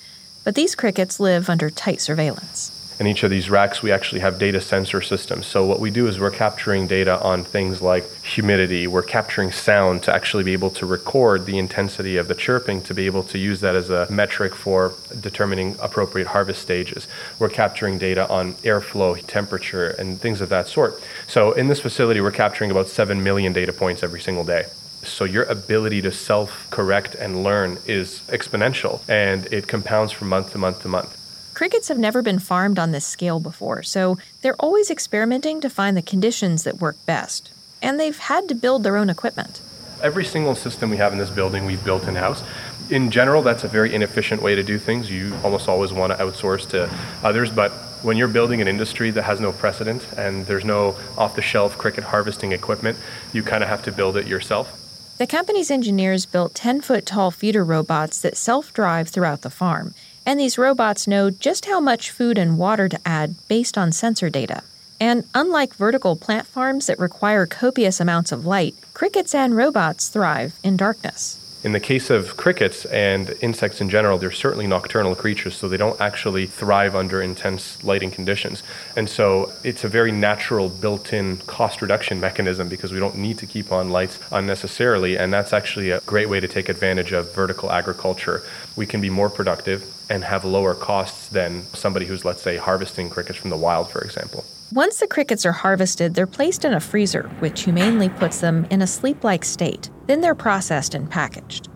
But 0.45 0.55
these 0.55 0.77
crickets 0.77 1.19
live 1.19 1.51
under 1.51 1.71
tight 1.71 2.01
surveillance 2.01 2.82
in 2.99 3.07
each 3.07 3.23
of 3.23 3.31
these 3.31 3.51
racks, 3.51 3.83
we 3.83 3.91
actually 3.91 4.21
have 4.21 4.39
data 4.39 4.61
sensor 4.61 5.01
systems. 5.01 5.47
So 5.47 5.65
what 5.65 5.81
we 5.81 5.91
do 5.91 6.07
is 6.07 6.19
we're 6.19 6.31
capturing 6.31 6.87
data 6.87 7.21
on 7.21 7.45
things 7.45 7.83
like 7.83 8.11
humidity. 8.23 8.87
We're 8.87 9.03
capturing 9.03 9.53
sound 9.53 10.03
to 10.05 10.15
actually 10.15 10.45
be 10.45 10.53
able 10.53 10.71
to 10.71 10.87
record 10.87 11.47
the 11.47 11.59
intensity 11.59 12.17
of 12.17 12.29
the 12.29 12.35
chirping 12.35 12.83
to 12.83 12.95
be 12.95 13.07
able 13.07 13.23
to 13.25 13.39
use 13.39 13.61
that 13.61 13.75
as 13.75 13.91
a 13.91 14.11
metric 14.11 14.55
for 14.55 14.93
determining 15.21 15.77
appropriate 15.81 16.29
harvest 16.29 16.63
stages. 16.63 17.09
We're 17.39 17.49
capturing 17.49 17.99
data 17.99 18.29
on 18.29 18.55
airflow, 18.55 19.23
temperature, 19.27 19.91
and 19.91 20.21
things 20.21 20.41
of 20.41 20.49
that 20.51 20.69
sort. 20.69 21.03
So 21.27 21.53
in 21.53 21.69
this 21.69 21.81
facility, 21.81 22.21
we're 22.21 22.31
capturing 22.31 22.71
about 22.71 22.89
7 22.89 23.23
million 23.23 23.53
data 23.53 23.73
points 23.73 24.03
every 24.03 24.21
single 24.21 24.45
day. 24.45 24.67
So 25.05 25.25
your 25.25 25.45
ability 25.45 26.03
to 26.03 26.13
self 26.13 26.69
correct 26.71 27.15
and 27.17 27.43
learn 27.43 27.79
is 27.87 28.21
exponential 28.29 29.01
and 29.09 29.47
it 29.53 29.67
compounds 29.67 30.13
from 30.13 30.29
month 30.29 30.53
to 30.53 30.59
month 30.59 30.83
to 30.83 30.89
month. 30.89 31.22
Crickets 31.63 31.87
have 31.87 31.99
never 31.99 32.23
been 32.23 32.41
farmed 32.41 32.77
on 32.77 32.91
this 32.91 33.07
scale 33.07 33.39
before, 33.39 33.85
so 33.85 34.19
they're 34.41 34.57
always 34.57 34.91
experimenting 34.91 35.61
to 35.61 35.71
find 35.71 35.97
the 35.97 36.03
conditions 36.03 36.65
that 36.65 36.81
work 36.81 36.97
best. 37.07 37.53
And 37.81 38.01
they've 38.01 38.19
had 38.19 38.49
to 38.49 38.57
build 38.57 38.83
their 38.83 38.97
own 38.97 39.09
equipment. 39.09 39.61
Every 40.03 40.25
single 40.25 40.57
system 40.57 40.91
we 40.91 40.97
have 40.97 41.13
in 41.13 41.21
this 41.21 41.31
building, 41.31 41.65
we've 41.65 41.85
built 41.85 42.09
in 42.09 42.17
house. 42.17 42.43
In 42.91 43.13
general, 43.13 43.43
that's 43.43 43.63
a 43.63 43.69
very 43.69 43.95
inefficient 43.95 44.43
way 44.43 44.57
to 44.57 44.65
do 44.65 44.77
things. 44.77 45.09
You 45.09 45.37
almost 45.45 45.69
always 45.69 45.93
want 45.93 46.13
to 46.13 46.19
outsource 46.19 46.69
to 46.71 46.91
others, 47.23 47.53
but 47.53 47.71
when 48.03 48.17
you're 48.17 48.27
building 48.27 48.61
an 48.61 48.67
industry 48.67 49.13
that 49.13 49.23
has 49.23 49.39
no 49.39 49.53
precedent 49.53 50.05
and 50.19 50.45
there's 50.47 50.65
no 50.65 50.97
off 51.17 51.37
the 51.37 51.43
shelf 51.43 51.79
cricket 51.79 52.03
harvesting 52.03 52.51
equipment, 52.51 52.99
you 53.33 53.45
kind 53.45 53.63
of 53.63 53.69
have 53.69 53.85
to 53.85 53.93
build 53.93 54.17
it 54.17 54.27
yourself. 54.27 54.81
The 55.19 55.29
company's 55.29 55.71
engineers 55.71 56.27
built 56.27 56.57
10 56.57 56.81
foot 56.81 57.07
tall 57.07 57.31
feeder 57.31 57.63
robots 57.63 58.21
that 58.23 58.37
self 58.37 58.73
drive 58.73 59.11
throughout 59.11 59.43
the 59.43 59.51
farm 59.51 59.95
and 60.25 60.39
these 60.39 60.59
robots 60.59 61.09
know 61.09 61.31
just 61.31 61.67
how 61.67 61.81
much 61.81 62.11
food 62.11 62.39
and 62.39 62.59
water 62.59 62.89
to 62.89 63.01
add 63.05 63.35
based 63.49 63.77
on 63.77 63.91
sensor 63.93 64.31
data. 64.31 64.63
And 65.01 65.25
unlike 65.35 65.75
vertical 65.75 66.15
plant 66.15 66.47
farms 66.47 66.87
that 66.87 66.99
require 67.01 67.45
copious 67.47 67.99
amounts 67.99 68.31
of 68.31 68.47
light, 68.47 68.77
crickets 68.95 69.35
and 69.35 69.57
robots 69.57 70.09
thrive 70.09 70.55
in 70.63 70.77
darkness. 70.77 71.42
In 71.65 71.71
the 71.71 71.79
case 71.79 72.11
of 72.11 72.37
crickets 72.37 72.85
and 72.87 73.37
insects 73.41 73.81
in 73.81 73.89
general, 73.89 74.19
they're 74.19 74.33
certainly 74.33 74.67
nocturnal 74.67 75.15
creatures, 75.15 75.55
so 75.55 75.69
they 75.69 75.77
don't 75.77 76.01
actually 76.01 76.47
thrive 76.47 76.97
under 76.97 77.23
intense 77.23 77.85
lighting 77.85 78.11
conditions. 78.11 78.65
And 78.97 79.09
so 79.09 79.53
it's 79.63 79.85
a 79.85 79.89
very 79.89 80.11
natural 80.11 80.69
built 80.69 81.13
in 81.13 81.37
cost 81.47 81.81
reduction 81.81 82.19
mechanism 82.19 82.69
because 82.69 82.93
we 82.93 82.99
don't 82.99 83.17
need 83.17 83.39
to 83.39 83.47
keep 83.47 83.71
on 83.71 83.91
lights 83.91 84.19
unnecessarily. 84.33 85.17
And 85.17 85.33
that's 85.33 85.53
actually 85.53 85.93
a 85.93 86.01
great 86.01 86.29
way 86.29 86.41
to 86.41 86.49
take 86.49 86.69
advantage 86.69 87.13
of 87.13 87.33
vertical 87.33 87.71
agriculture. 87.71 88.43
We 88.75 88.87
can 88.87 89.01
be 89.01 89.11
more 89.11 89.31
productive 89.31 89.89
and 90.11 90.25
have 90.25 90.45
lower 90.45 90.75
costs 90.75 91.29
than 91.29 91.67
somebody 91.75 92.07
who's, 92.07 92.25
let's 92.25 92.43
say, 92.43 92.57
harvesting 92.57 93.09
crickets 93.09 93.39
from 93.39 93.51
the 93.51 93.57
wild, 93.57 93.89
for 93.89 94.01
example. 94.01 94.45
Once 94.75 95.01
the 95.01 95.07
crickets 95.07 95.45
are 95.45 95.53
harvested, 95.53 96.15
they're 96.15 96.27
placed 96.27 96.65
in 96.65 96.73
a 96.73 96.81
freezer, 96.81 97.25
which 97.41 97.65
humanely 97.65 98.09
puts 98.09 98.41
them 98.41 98.67
in 98.71 98.81
a 98.81 98.87
sleep 98.87 99.23
like 99.23 99.45
state. 99.45 99.91
Then 100.07 100.23
they're 100.23 100.35
processed 100.35 100.95
and 100.95 101.11
packaged. 101.11 101.69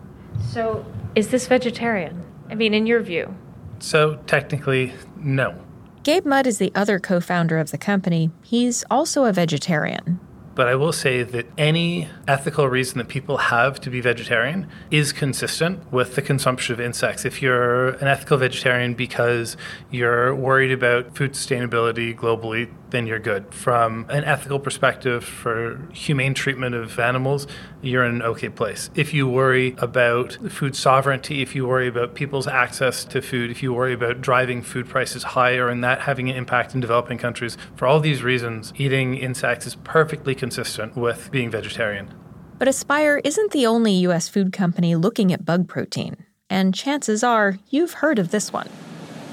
So, 0.49 0.83
is 1.13 1.27
this 1.27 1.45
vegetarian? 1.45 2.25
I 2.49 2.55
mean, 2.55 2.73
in 2.73 2.87
your 2.87 3.01
view? 3.01 3.35
So, 3.77 4.15
technically, 4.25 4.93
no. 5.15 5.61
Gabe 6.01 6.25
Mott 6.25 6.47
is 6.47 6.57
the 6.57 6.71
other 6.73 6.97
co 6.97 7.19
founder 7.19 7.59
of 7.59 7.69
the 7.69 7.77
company. 7.77 8.31
He's 8.41 8.83
also 8.89 9.25
a 9.25 9.31
vegetarian. 9.31 10.19
But 10.57 10.67
I 10.67 10.73
will 10.73 10.91
say 10.91 11.21
that 11.21 11.45
any 11.55 12.09
ethical 12.27 12.67
reason 12.67 12.97
that 12.97 13.09
people 13.09 13.37
have 13.37 13.79
to 13.81 13.91
be 13.91 14.01
vegetarian 14.01 14.67
is 14.89 15.13
consistent 15.13 15.91
with 15.93 16.15
the 16.15 16.23
consumption 16.23 16.73
of 16.73 16.81
insects. 16.81 17.25
If 17.25 17.43
you're 17.43 17.89
an 17.89 18.07
ethical 18.07 18.37
vegetarian 18.37 18.95
because 18.95 19.55
you're 19.91 20.33
worried 20.33 20.71
about 20.71 21.15
food 21.15 21.33
sustainability 21.33 22.17
globally, 22.17 22.71
then 22.89 23.07
you're 23.07 23.19
good. 23.19 23.53
From 23.53 24.05
an 24.09 24.23
ethical 24.23 24.59
perspective 24.59 25.23
for 25.23 25.79
humane 25.93 26.33
treatment 26.33 26.75
of 26.75 26.99
animals, 26.99 27.47
you're 27.81 28.03
in 28.03 28.15
an 28.15 28.21
okay 28.21 28.49
place. 28.49 28.89
If 28.95 29.13
you 29.13 29.27
worry 29.27 29.75
about 29.77 30.37
food 30.49 30.75
sovereignty, 30.75 31.41
if 31.41 31.55
you 31.55 31.67
worry 31.67 31.87
about 31.87 32.15
people's 32.15 32.47
access 32.47 33.03
to 33.05 33.21
food, 33.21 33.51
if 33.51 33.61
you 33.61 33.73
worry 33.73 33.93
about 33.93 34.21
driving 34.21 34.61
food 34.61 34.87
prices 34.87 35.23
higher 35.23 35.67
and 35.69 35.83
that 35.83 36.01
having 36.01 36.29
an 36.29 36.35
impact 36.35 36.73
in 36.73 36.81
developing 36.81 37.17
countries, 37.17 37.57
for 37.75 37.87
all 37.87 37.99
these 37.99 38.23
reasons, 38.23 38.73
eating 38.77 39.15
insects 39.15 39.65
is 39.65 39.75
perfectly 39.75 40.35
consistent 40.35 40.95
with 40.95 41.29
being 41.31 41.51
vegetarian. 41.51 42.13
But 42.57 42.67
Aspire 42.67 43.21
isn't 43.23 43.51
the 43.51 43.67
only 43.67 43.93
U.S. 43.93 44.27
food 44.27 44.51
company 44.51 44.95
looking 44.95 45.31
at 45.31 45.45
bug 45.45 45.67
protein, 45.67 46.25
and 46.49 46.73
chances 46.73 47.23
are 47.23 47.59
you've 47.69 47.93
heard 47.93 48.17
of 48.17 48.31
this 48.31 48.51
one. 48.51 48.69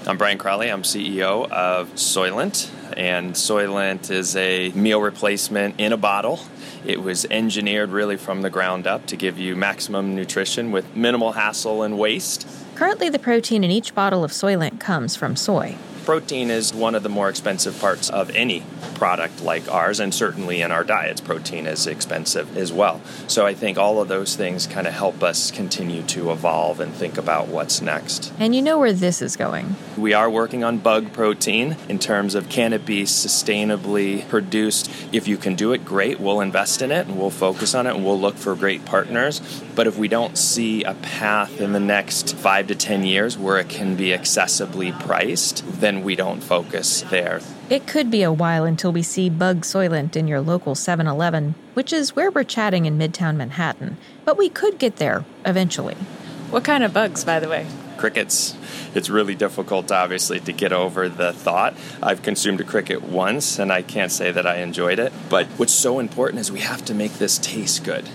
I'm 0.06 0.18
Bryan 0.18 0.36
Crowley. 0.36 0.70
I'm 0.70 0.82
CEO 0.82 1.50
of 1.50 1.94
Soylent, 1.94 2.68
and 2.94 3.32
Soylent 3.32 4.10
is 4.10 4.36
a 4.36 4.70
meal 4.72 5.00
replacement 5.00 5.80
in 5.80 5.94
a 5.94 5.96
bottle. 5.96 6.40
It 6.84 7.00
was 7.00 7.24
engineered 7.30 7.88
really 7.88 8.18
from 8.18 8.42
the 8.42 8.50
ground 8.50 8.86
up 8.86 9.06
to 9.06 9.16
give 9.16 9.38
you 9.38 9.56
maximum 9.56 10.14
nutrition 10.14 10.72
with 10.72 10.94
minimal 10.94 11.32
hassle 11.32 11.82
and 11.82 11.98
waste. 11.98 12.46
Currently, 12.74 13.08
the 13.08 13.18
protein 13.18 13.64
in 13.64 13.70
each 13.70 13.94
bottle 13.94 14.22
of 14.22 14.30
Soylent 14.30 14.78
comes 14.78 15.16
from 15.16 15.36
soy. 15.36 15.74
Protein 16.04 16.50
is 16.50 16.74
one 16.74 16.94
of 16.94 17.02
the 17.02 17.08
more 17.08 17.30
expensive 17.30 17.80
parts 17.80 18.10
of 18.10 18.28
any 18.36 18.62
product 18.94 19.42
like 19.42 19.70
ours, 19.70 20.00
and 20.00 20.12
certainly 20.12 20.60
in 20.60 20.70
our 20.70 20.84
diets, 20.84 21.22
protein 21.22 21.66
is 21.66 21.86
expensive 21.86 22.56
as 22.58 22.70
well. 22.70 23.00
So 23.26 23.46
I 23.46 23.54
think 23.54 23.78
all 23.78 24.02
of 24.02 24.08
those 24.08 24.36
things 24.36 24.66
kind 24.66 24.86
of 24.86 24.92
help 24.92 25.22
us 25.22 25.50
continue 25.50 26.02
to 26.02 26.30
evolve 26.30 26.80
and 26.80 26.92
think 26.92 27.16
about 27.16 27.48
what's 27.48 27.80
next. 27.80 28.34
And 28.38 28.54
you 28.54 28.60
know 28.60 28.78
where 28.78 28.92
this 28.92 29.22
is 29.22 29.34
going. 29.34 29.76
We 29.96 30.12
are 30.12 30.28
working 30.28 30.62
on 30.62 30.76
bug 30.76 31.12
protein 31.14 31.76
in 31.88 31.98
terms 31.98 32.34
of 32.34 32.50
can 32.50 32.74
it 32.74 32.84
be 32.84 33.04
sustainably 33.04 34.28
produced. 34.28 34.90
If 35.10 35.26
you 35.26 35.38
can 35.38 35.54
do 35.54 35.72
it, 35.72 35.86
great. 35.86 36.20
We'll 36.20 36.42
invest 36.42 36.82
in 36.82 36.92
it 36.92 37.06
and 37.06 37.18
we'll 37.18 37.30
focus 37.30 37.74
on 37.74 37.86
it 37.86 37.94
and 37.94 38.04
we'll 38.04 38.20
look 38.20 38.36
for 38.36 38.54
great 38.54 38.84
partners. 38.84 39.40
But 39.74 39.86
if 39.86 39.98
we 39.98 40.08
don't 40.08 40.38
see 40.38 40.84
a 40.84 40.94
path 40.94 41.60
in 41.60 41.72
the 41.72 41.80
next 41.80 42.36
five 42.36 42.68
to 42.68 42.74
10 42.74 43.04
years 43.04 43.36
where 43.36 43.58
it 43.58 43.68
can 43.68 43.96
be 43.96 44.08
accessibly 44.08 44.98
priced, 45.00 45.64
then 45.80 46.02
we 46.02 46.14
don't 46.14 46.42
focus 46.42 47.02
there. 47.02 47.40
It 47.68 47.86
could 47.86 48.10
be 48.10 48.22
a 48.22 48.32
while 48.32 48.64
until 48.64 48.92
we 48.92 49.02
see 49.02 49.28
Bug 49.28 49.62
Soylent 49.62 50.16
in 50.16 50.28
your 50.28 50.40
local 50.40 50.74
7 50.74 51.06
Eleven, 51.06 51.54
which 51.74 51.92
is 51.92 52.14
where 52.14 52.30
we're 52.30 52.44
chatting 52.44 52.86
in 52.86 52.98
Midtown 52.98 53.36
Manhattan. 53.36 53.96
But 54.24 54.38
we 54.38 54.48
could 54.48 54.78
get 54.78 54.96
there 54.96 55.24
eventually. 55.44 55.96
What 56.50 56.64
kind 56.64 56.84
of 56.84 56.92
bugs, 56.92 57.24
by 57.24 57.40
the 57.40 57.48
way? 57.48 57.66
crickets. 58.04 58.54
It's 58.94 59.08
really 59.08 59.34
difficult, 59.34 59.90
obviously, 59.90 60.38
to 60.40 60.52
get 60.52 60.74
over 60.74 61.08
the 61.08 61.32
thought. 61.32 61.74
I've 62.02 62.22
consumed 62.22 62.60
a 62.60 62.64
cricket 62.64 63.02
once, 63.02 63.58
and 63.58 63.72
I 63.72 63.80
can't 63.80 64.12
say 64.12 64.30
that 64.30 64.46
I 64.46 64.56
enjoyed 64.56 64.98
it. 64.98 65.10
But 65.30 65.46
what's 65.56 65.72
so 65.72 65.98
important 65.98 66.40
is 66.40 66.52
we 66.52 66.60
have 66.60 66.84
to 66.84 66.94
make 66.94 67.14
this 67.14 67.38
taste 67.38 67.82
good. 67.82 68.08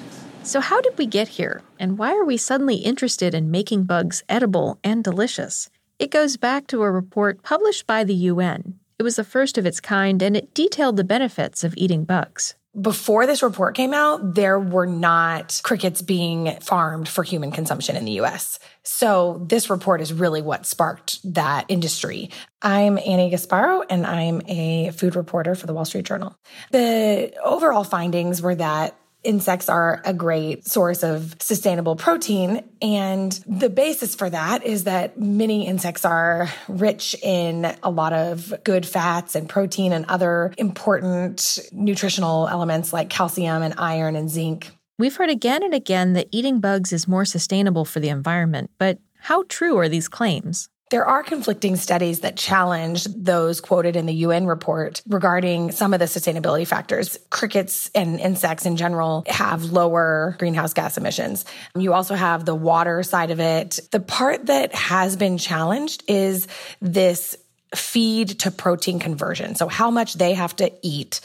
So, 0.50 0.62
how 0.62 0.82
did 0.82 0.98
we 0.98 1.06
get 1.06 1.28
here? 1.28 1.62
And 1.78 2.00
why 2.00 2.16
are 2.16 2.26
we 2.26 2.36
suddenly 2.36 2.78
interested 2.78 3.36
in 3.36 3.52
making 3.52 3.84
bugs 3.84 4.24
edible 4.28 4.80
and 4.84 5.04
delicious? 5.04 5.70
It 6.00 6.10
goes 6.10 6.38
back 6.38 6.66
to 6.68 6.82
a 6.82 6.90
report 6.90 7.44
published 7.44 7.86
by 7.86 8.04
the 8.04 8.16
UN. 8.16 8.80
It 8.98 9.04
was 9.04 9.18
the 9.18 9.24
first 9.24 9.60
of 9.60 9.68
its 9.68 9.80
kind, 9.80 10.24
and 10.24 10.36
it 10.36 10.56
detailed 10.56 10.98
the 10.98 11.04
benefits 11.04 11.64
of 11.64 11.76
eating 11.78 12.04
bugs. 12.04 12.56
Before 12.82 13.28
this 13.28 13.44
report 13.44 13.76
came 13.76 13.94
out, 13.94 14.34
there 14.34 14.60
were 14.60 14.88
not 14.88 15.62
crickets 15.64 16.02
being 16.02 16.58
farmed 16.62 17.08
for 17.08 17.24
human 17.24 17.52
consumption 17.52 17.96
in 17.96 18.06
the 18.06 18.20
US. 18.22 18.58
So 18.82 19.46
this 19.48 19.70
report 19.70 20.02
is 20.02 20.12
really 20.12 20.42
what 20.42 20.66
sparked 20.66 21.20
that 21.36 21.66
industry. 21.68 22.32
I'm 22.64 22.98
Annie 22.98 23.30
Gasparro 23.30 23.84
and 23.88 24.04
I'm 24.04 24.42
a 24.48 24.90
food 24.94 25.16
reporter 25.16 25.54
for 25.54 25.68
the 25.68 25.76
Wall 25.76 25.86
Street 25.86 26.06
Journal. 26.06 26.36
The 26.72 27.38
overall 27.44 27.84
findings 27.84 28.42
were 28.42 28.56
that 28.56 28.96
insects 29.24 29.70
are 29.70 30.02
a 30.06 30.14
great 30.14 30.66
source 30.68 31.04
of 31.04 31.36
sustainable 31.40 31.96
protein. 31.96 32.64
And 32.82 33.32
the 33.46 33.70
basis 33.70 34.16
for 34.16 34.30
that 34.30 34.64
is 34.64 34.86
that 34.86 35.20
many 35.20 35.68
insects 35.68 36.06
are 36.06 36.50
rich 36.68 37.16
in 37.22 37.66
a 37.84 37.90
lot 37.90 38.14
of 38.14 38.54
good 38.64 38.86
fats 38.86 39.36
and 39.36 39.50
protein 39.50 39.92
and 39.92 40.06
other 40.06 40.54
important 40.58 41.60
nutritional 41.72 42.48
elements 42.48 42.94
like 42.94 43.10
calcium 43.10 43.62
and 43.62 43.74
iron 43.78 44.16
and 44.16 44.30
zinc. 44.30 44.72
We've 44.98 45.16
heard 45.16 45.30
again 45.30 45.64
and 45.64 45.74
again 45.74 46.14
that 46.14 46.28
eating 46.32 46.60
bugs 46.60 46.92
is 46.92 47.08
more 47.08 47.26
sustainable 47.26 47.86
for 47.86 48.00
the 48.00 48.10
environment, 48.10 48.72
but 48.78 49.00
how 49.22 49.44
true 49.48 49.78
are 49.78 49.90
these 49.90 50.08
claims? 50.08 50.70
There 50.90 51.06
are 51.06 51.22
conflicting 51.22 51.76
studies 51.76 52.22
that 52.22 52.36
challenge 52.36 53.04
those 53.04 53.62
quoted 53.62 53.96
in 53.96 54.08
the 54.08 54.14
UN 54.14 54.48
report 54.48 55.04
regarding 55.08 55.72
some 55.72 55.94
of 55.94 56.00
the 56.00 56.08
sustainability 56.08 56.66
factors. 56.66 57.20
Crickets 57.30 57.92
and 57.94 58.20
insects 58.20 58.66
in 58.66 58.76
general 58.76 59.24
have 59.28 59.66
lower 59.66 60.36
greenhouse 60.40 60.74
gas 60.74 60.98
emissions. 60.98 61.46
You 61.76 61.94
also 61.94 62.16
have 62.16 62.44
the 62.44 62.56
water 62.56 63.04
side 63.04 63.30
of 63.30 63.40
it. 63.40 63.80
The 63.92 64.00
part 64.00 64.48
that 64.48 64.74
has 64.74 65.16
been 65.16 65.38
challenged 65.38 66.04
is 66.08 66.48
this 66.82 67.38
feed 67.76 68.40
to 68.40 68.50
protein 68.50 68.98
conversion. 68.98 69.54
So 69.54 69.68
how 69.68 69.92
much 69.92 70.16
they 70.16 70.34
have 70.34 70.56
to 70.56 70.72
eat 70.82 71.22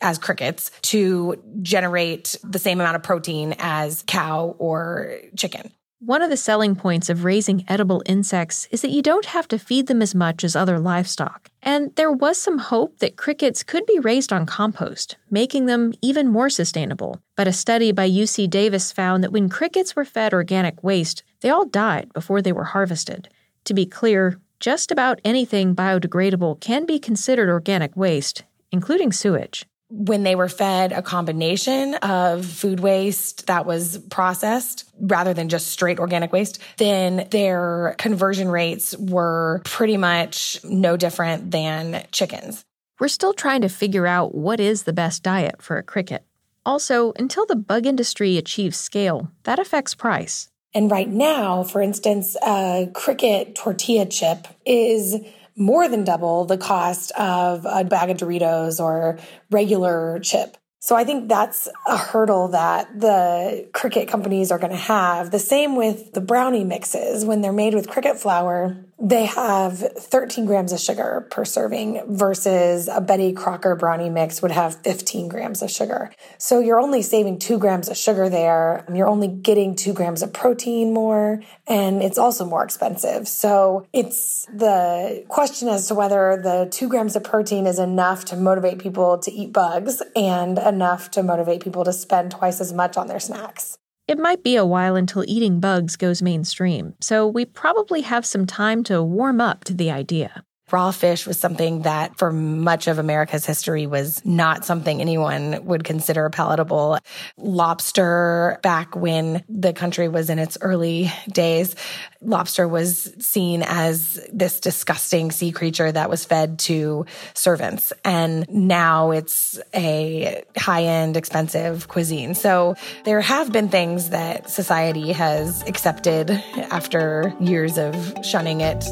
as 0.00 0.18
crickets 0.18 0.72
to 0.82 1.40
generate 1.62 2.34
the 2.42 2.58
same 2.58 2.80
amount 2.80 2.96
of 2.96 3.04
protein 3.04 3.54
as 3.60 4.02
cow 4.08 4.56
or 4.58 5.18
chicken. 5.36 5.70
One 6.06 6.20
of 6.20 6.28
the 6.28 6.36
selling 6.36 6.76
points 6.76 7.08
of 7.08 7.24
raising 7.24 7.64
edible 7.66 8.02
insects 8.04 8.68
is 8.70 8.82
that 8.82 8.90
you 8.90 9.00
don't 9.00 9.24
have 9.24 9.48
to 9.48 9.58
feed 9.58 9.86
them 9.86 10.02
as 10.02 10.14
much 10.14 10.44
as 10.44 10.54
other 10.54 10.78
livestock. 10.78 11.48
And 11.62 11.96
there 11.96 12.12
was 12.12 12.36
some 12.36 12.58
hope 12.58 12.98
that 12.98 13.16
crickets 13.16 13.62
could 13.62 13.86
be 13.86 13.98
raised 13.98 14.30
on 14.30 14.44
compost, 14.44 15.16
making 15.30 15.64
them 15.64 15.94
even 16.02 16.28
more 16.28 16.50
sustainable. 16.50 17.22
But 17.36 17.48
a 17.48 17.54
study 17.54 17.90
by 17.90 18.10
UC 18.10 18.50
Davis 18.50 18.92
found 18.92 19.24
that 19.24 19.32
when 19.32 19.48
crickets 19.48 19.96
were 19.96 20.04
fed 20.04 20.34
organic 20.34 20.84
waste, 20.84 21.22
they 21.40 21.48
all 21.48 21.64
died 21.64 22.12
before 22.12 22.42
they 22.42 22.52
were 22.52 22.64
harvested. 22.64 23.30
To 23.64 23.72
be 23.72 23.86
clear, 23.86 24.38
just 24.60 24.92
about 24.92 25.22
anything 25.24 25.74
biodegradable 25.74 26.60
can 26.60 26.84
be 26.84 26.98
considered 26.98 27.48
organic 27.48 27.96
waste, 27.96 28.44
including 28.70 29.10
sewage 29.10 29.64
when 29.96 30.24
they 30.24 30.34
were 30.34 30.48
fed 30.48 30.92
a 30.92 31.02
combination 31.02 31.94
of 31.96 32.44
food 32.44 32.80
waste 32.80 33.46
that 33.46 33.64
was 33.64 33.98
processed 34.10 34.90
rather 35.00 35.32
than 35.32 35.48
just 35.48 35.68
straight 35.68 36.00
organic 36.00 36.32
waste, 36.32 36.60
then 36.78 37.28
their 37.30 37.94
conversion 37.98 38.48
rates 38.48 38.96
were 38.98 39.62
pretty 39.64 39.96
much 39.96 40.58
no 40.64 40.96
different 40.96 41.52
than 41.52 42.04
chickens. 42.10 42.64
We're 42.98 43.08
still 43.08 43.32
trying 43.32 43.62
to 43.62 43.68
figure 43.68 44.06
out 44.06 44.34
what 44.34 44.60
is 44.60 44.82
the 44.82 44.92
best 44.92 45.22
diet 45.22 45.62
for 45.62 45.78
a 45.78 45.82
cricket. 45.82 46.24
Also, 46.66 47.12
until 47.16 47.46
the 47.46 47.56
bug 47.56 47.86
industry 47.86 48.36
achieves 48.36 48.76
scale, 48.76 49.30
that 49.44 49.58
affects 49.58 49.94
price. 49.94 50.48
And 50.72 50.90
right 50.90 51.08
now, 51.08 51.62
for 51.62 51.80
instance, 51.80 52.36
a 52.44 52.90
cricket 52.94 53.54
tortilla 53.54 54.06
chip 54.06 54.48
is 54.66 55.16
more 55.56 55.88
than 55.88 56.04
double 56.04 56.44
the 56.44 56.58
cost 56.58 57.10
of 57.12 57.66
a 57.68 57.84
bag 57.84 58.10
of 58.10 58.16
Doritos 58.16 58.80
or 58.80 59.18
regular 59.50 60.18
chip. 60.20 60.56
So 60.84 60.94
I 60.94 61.04
think 61.04 61.30
that's 61.30 61.66
a 61.86 61.96
hurdle 61.96 62.48
that 62.48 63.00
the 63.00 63.66
cricket 63.72 64.06
companies 64.06 64.52
are 64.52 64.58
going 64.58 64.70
to 64.70 64.76
have. 64.76 65.30
The 65.30 65.38
same 65.38 65.76
with 65.76 66.12
the 66.12 66.20
brownie 66.20 66.62
mixes. 66.62 67.24
When 67.24 67.40
they're 67.40 67.54
made 67.54 67.72
with 67.72 67.88
cricket 67.88 68.20
flour, 68.20 68.76
they 69.00 69.24
have 69.24 69.78
13 69.78 70.46
grams 70.46 70.72
of 70.72 70.80
sugar 70.80 71.26
per 71.30 71.44
serving 71.44 72.02
versus 72.06 72.88
a 72.88 73.00
Betty 73.00 73.32
Crocker 73.32 73.74
brownie 73.74 74.08
mix 74.08 74.40
would 74.40 74.52
have 74.52 74.76
15 74.76 75.28
grams 75.28 75.62
of 75.62 75.70
sugar. 75.70 76.10
So 76.38 76.60
you're 76.60 76.78
only 76.78 77.02
saving 77.02 77.40
two 77.40 77.58
grams 77.58 77.88
of 77.88 77.96
sugar 77.96 78.28
there. 78.28 78.86
You're 78.92 79.08
only 79.08 79.28
getting 79.28 79.74
two 79.74 79.92
grams 79.92 80.22
of 80.22 80.32
protein 80.32 80.94
more, 80.94 81.42
and 81.66 82.02
it's 82.02 82.18
also 82.18 82.44
more 82.44 82.62
expensive. 82.62 83.26
So 83.26 83.86
it's 83.92 84.46
the 84.46 85.24
question 85.28 85.68
as 85.68 85.88
to 85.88 85.94
whether 85.94 86.40
the 86.42 86.68
two 86.70 86.88
grams 86.88 87.16
of 87.16 87.24
protein 87.24 87.66
is 87.66 87.78
enough 87.78 88.26
to 88.26 88.36
motivate 88.36 88.78
people 88.78 89.18
to 89.18 89.32
eat 89.32 89.52
bugs 89.52 90.02
and 90.14 90.56
enough 90.74 91.10
to 91.12 91.22
motivate 91.22 91.62
people 91.62 91.84
to 91.84 91.92
spend 91.92 92.32
twice 92.32 92.60
as 92.60 92.72
much 92.72 92.96
on 92.96 93.06
their 93.06 93.20
snacks. 93.20 93.78
It 94.06 94.18
might 94.18 94.42
be 94.42 94.56
a 94.56 94.66
while 94.66 94.96
until 94.96 95.24
eating 95.26 95.60
bugs 95.60 95.96
goes 95.96 96.20
mainstream, 96.20 96.94
so 97.00 97.26
we 97.26 97.44
probably 97.46 98.02
have 98.02 98.26
some 98.26 98.44
time 98.44 98.82
to 98.84 99.02
warm 99.02 99.40
up 99.40 99.64
to 99.64 99.74
the 99.74 99.90
idea. 99.90 100.44
Raw 100.74 100.90
fish 100.90 101.24
was 101.24 101.38
something 101.38 101.82
that 101.82 102.18
for 102.18 102.32
much 102.32 102.88
of 102.88 102.98
America's 102.98 103.46
history 103.46 103.86
was 103.86 104.20
not 104.24 104.64
something 104.64 105.00
anyone 105.00 105.64
would 105.66 105.84
consider 105.84 106.28
palatable. 106.30 106.98
Lobster, 107.36 108.58
back 108.60 108.96
when 108.96 109.44
the 109.48 109.72
country 109.72 110.08
was 110.08 110.30
in 110.30 110.40
its 110.40 110.58
early 110.60 111.12
days, 111.28 111.76
lobster 112.20 112.66
was 112.66 113.14
seen 113.20 113.62
as 113.62 114.18
this 114.32 114.58
disgusting 114.58 115.30
sea 115.30 115.52
creature 115.52 115.92
that 115.92 116.10
was 116.10 116.24
fed 116.24 116.58
to 116.58 117.06
servants. 117.34 117.92
And 118.04 118.44
now 118.50 119.12
it's 119.12 119.60
a 119.76 120.42
high 120.56 120.82
end, 120.82 121.16
expensive 121.16 121.86
cuisine. 121.86 122.34
So 122.34 122.74
there 123.04 123.20
have 123.20 123.52
been 123.52 123.68
things 123.68 124.10
that 124.10 124.50
society 124.50 125.12
has 125.12 125.62
accepted 125.68 126.32
after 126.72 127.32
years 127.38 127.78
of 127.78 127.94
shunning 128.24 128.60
it. 128.60 128.84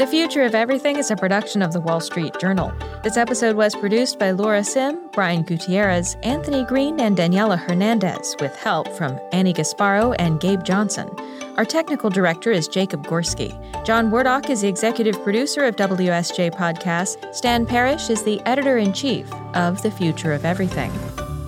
The 0.00 0.06
Future 0.06 0.44
of 0.44 0.54
Everything 0.54 0.96
is 0.96 1.10
a 1.10 1.14
production 1.14 1.60
of 1.60 1.74
the 1.74 1.80
Wall 1.82 2.00
Street 2.00 2.32
Journal. 2.40 2.72
This 3.02 3.18
episode 3.18 3.54
was 3.54 3.76
produced 3.76 4.18
by 4.18 4.30
Laura 4.30 4.64
Sim, 4.64 4.98
Brian 5.12 5.42
Gutierrez, 5.42 6.16
Anthony 6.22 6.64
Green, 6.64 6.98
and 6.98 7.18
Daniela 7.18 7.58
Hernandez, 7.58 8.34
with 8.40 8.56
help 8.56 8.88
from 8.88 9.20
Annie 9.32 9.52
Gasparro 9.52 10.16
and 10.18 10.40
Gabe 10.40 10.64
Johnson. 10.64 11.10
Our 11.58 11.66
technical 11.66 12.08
director 12.08 12.50
is 12.50 12.66
Jacob 12.66 13.06
Gorski. 13.06 13.52
John 13.84 14.10
Wardock 14.10 14.48
is 14.48 14.62
the 14.62 14.68
executive 14.68 15.22
producer 15.22 15.66
of 15.66 15.76
WSJ 15.76 16.50
Podcasts. 16.52 17.34
Stan 17.34 17.66
Parrish 17.66 18.08
is 18.08 18.22
the 18.22 18.40
editor 18.46 18.78
in 18.78 18.94
chief 18.94 19.30
of 19.54 19.82
The 19.82 19.90
Future 19.90 20.32
of 20.32 20.46
Everything. 20.46 20.90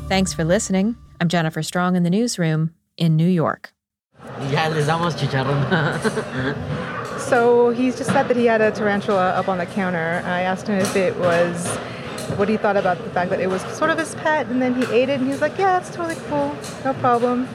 Thanks 0.09 0.35
for 0.35 0.45
listening. 0.45 0.97
I'm 1.23 1.29
Jennifer 1.29 1.63
Strong 1.63 1.97
in 1.97 2.03
the 2.03 2.11
newsroom 2.11 2.75
in 2.99 3.17
New 3.17 3.25
York. 3.25 3.73
Ya 4.51 4.69
les 4.69 4.87
damos 4.87 5.15
chicharrón. 5.17 6.99
So 7.33 7.71
he 7.71 7.91
just 7.91 8.11
said 8.11 8.25
that 8.25 8.37
he 8.37 8.45
had 8.45 8.61
a 8.61 8.71
tarantula 8.71 9.31
up 9.31 9.49
on 9.49 9.57
the 9.57 9.65
counter. 9.65 10.23
I 10.27 10.43
asked 10.43 10.67
him 10.67 10.79
if 10.79 10.95
it 10.95 11.17
was 11.17 11.67
what 12.37 12.47
he 12.47 12.59
thought 12.59 12.77
about 12.77 13.03
the 13.03 13.09
fact 13.09 13.31
that 13.31 13.41
it 13.41 13.47
was 13.47 13.63
sort 13.75 13.89
of 13.89 13.97
his 13.97 14.15
pet, 14.17 14.49
and 14.49 14.61
then 14.61 14.75
he 14.75 14.85
ate 14.93 15.09
it, 15.09 15.15
and 15.15 15.25
he 15.25 15.31
was 15.31 15.41
like, 15.41 15.57
"Yeah, 15.57 15.79
it's 15.79 15.89
totally 15.89 16.17
cool, 16.29 16.55
no 16.85 16.93
problem." 17.01 17.49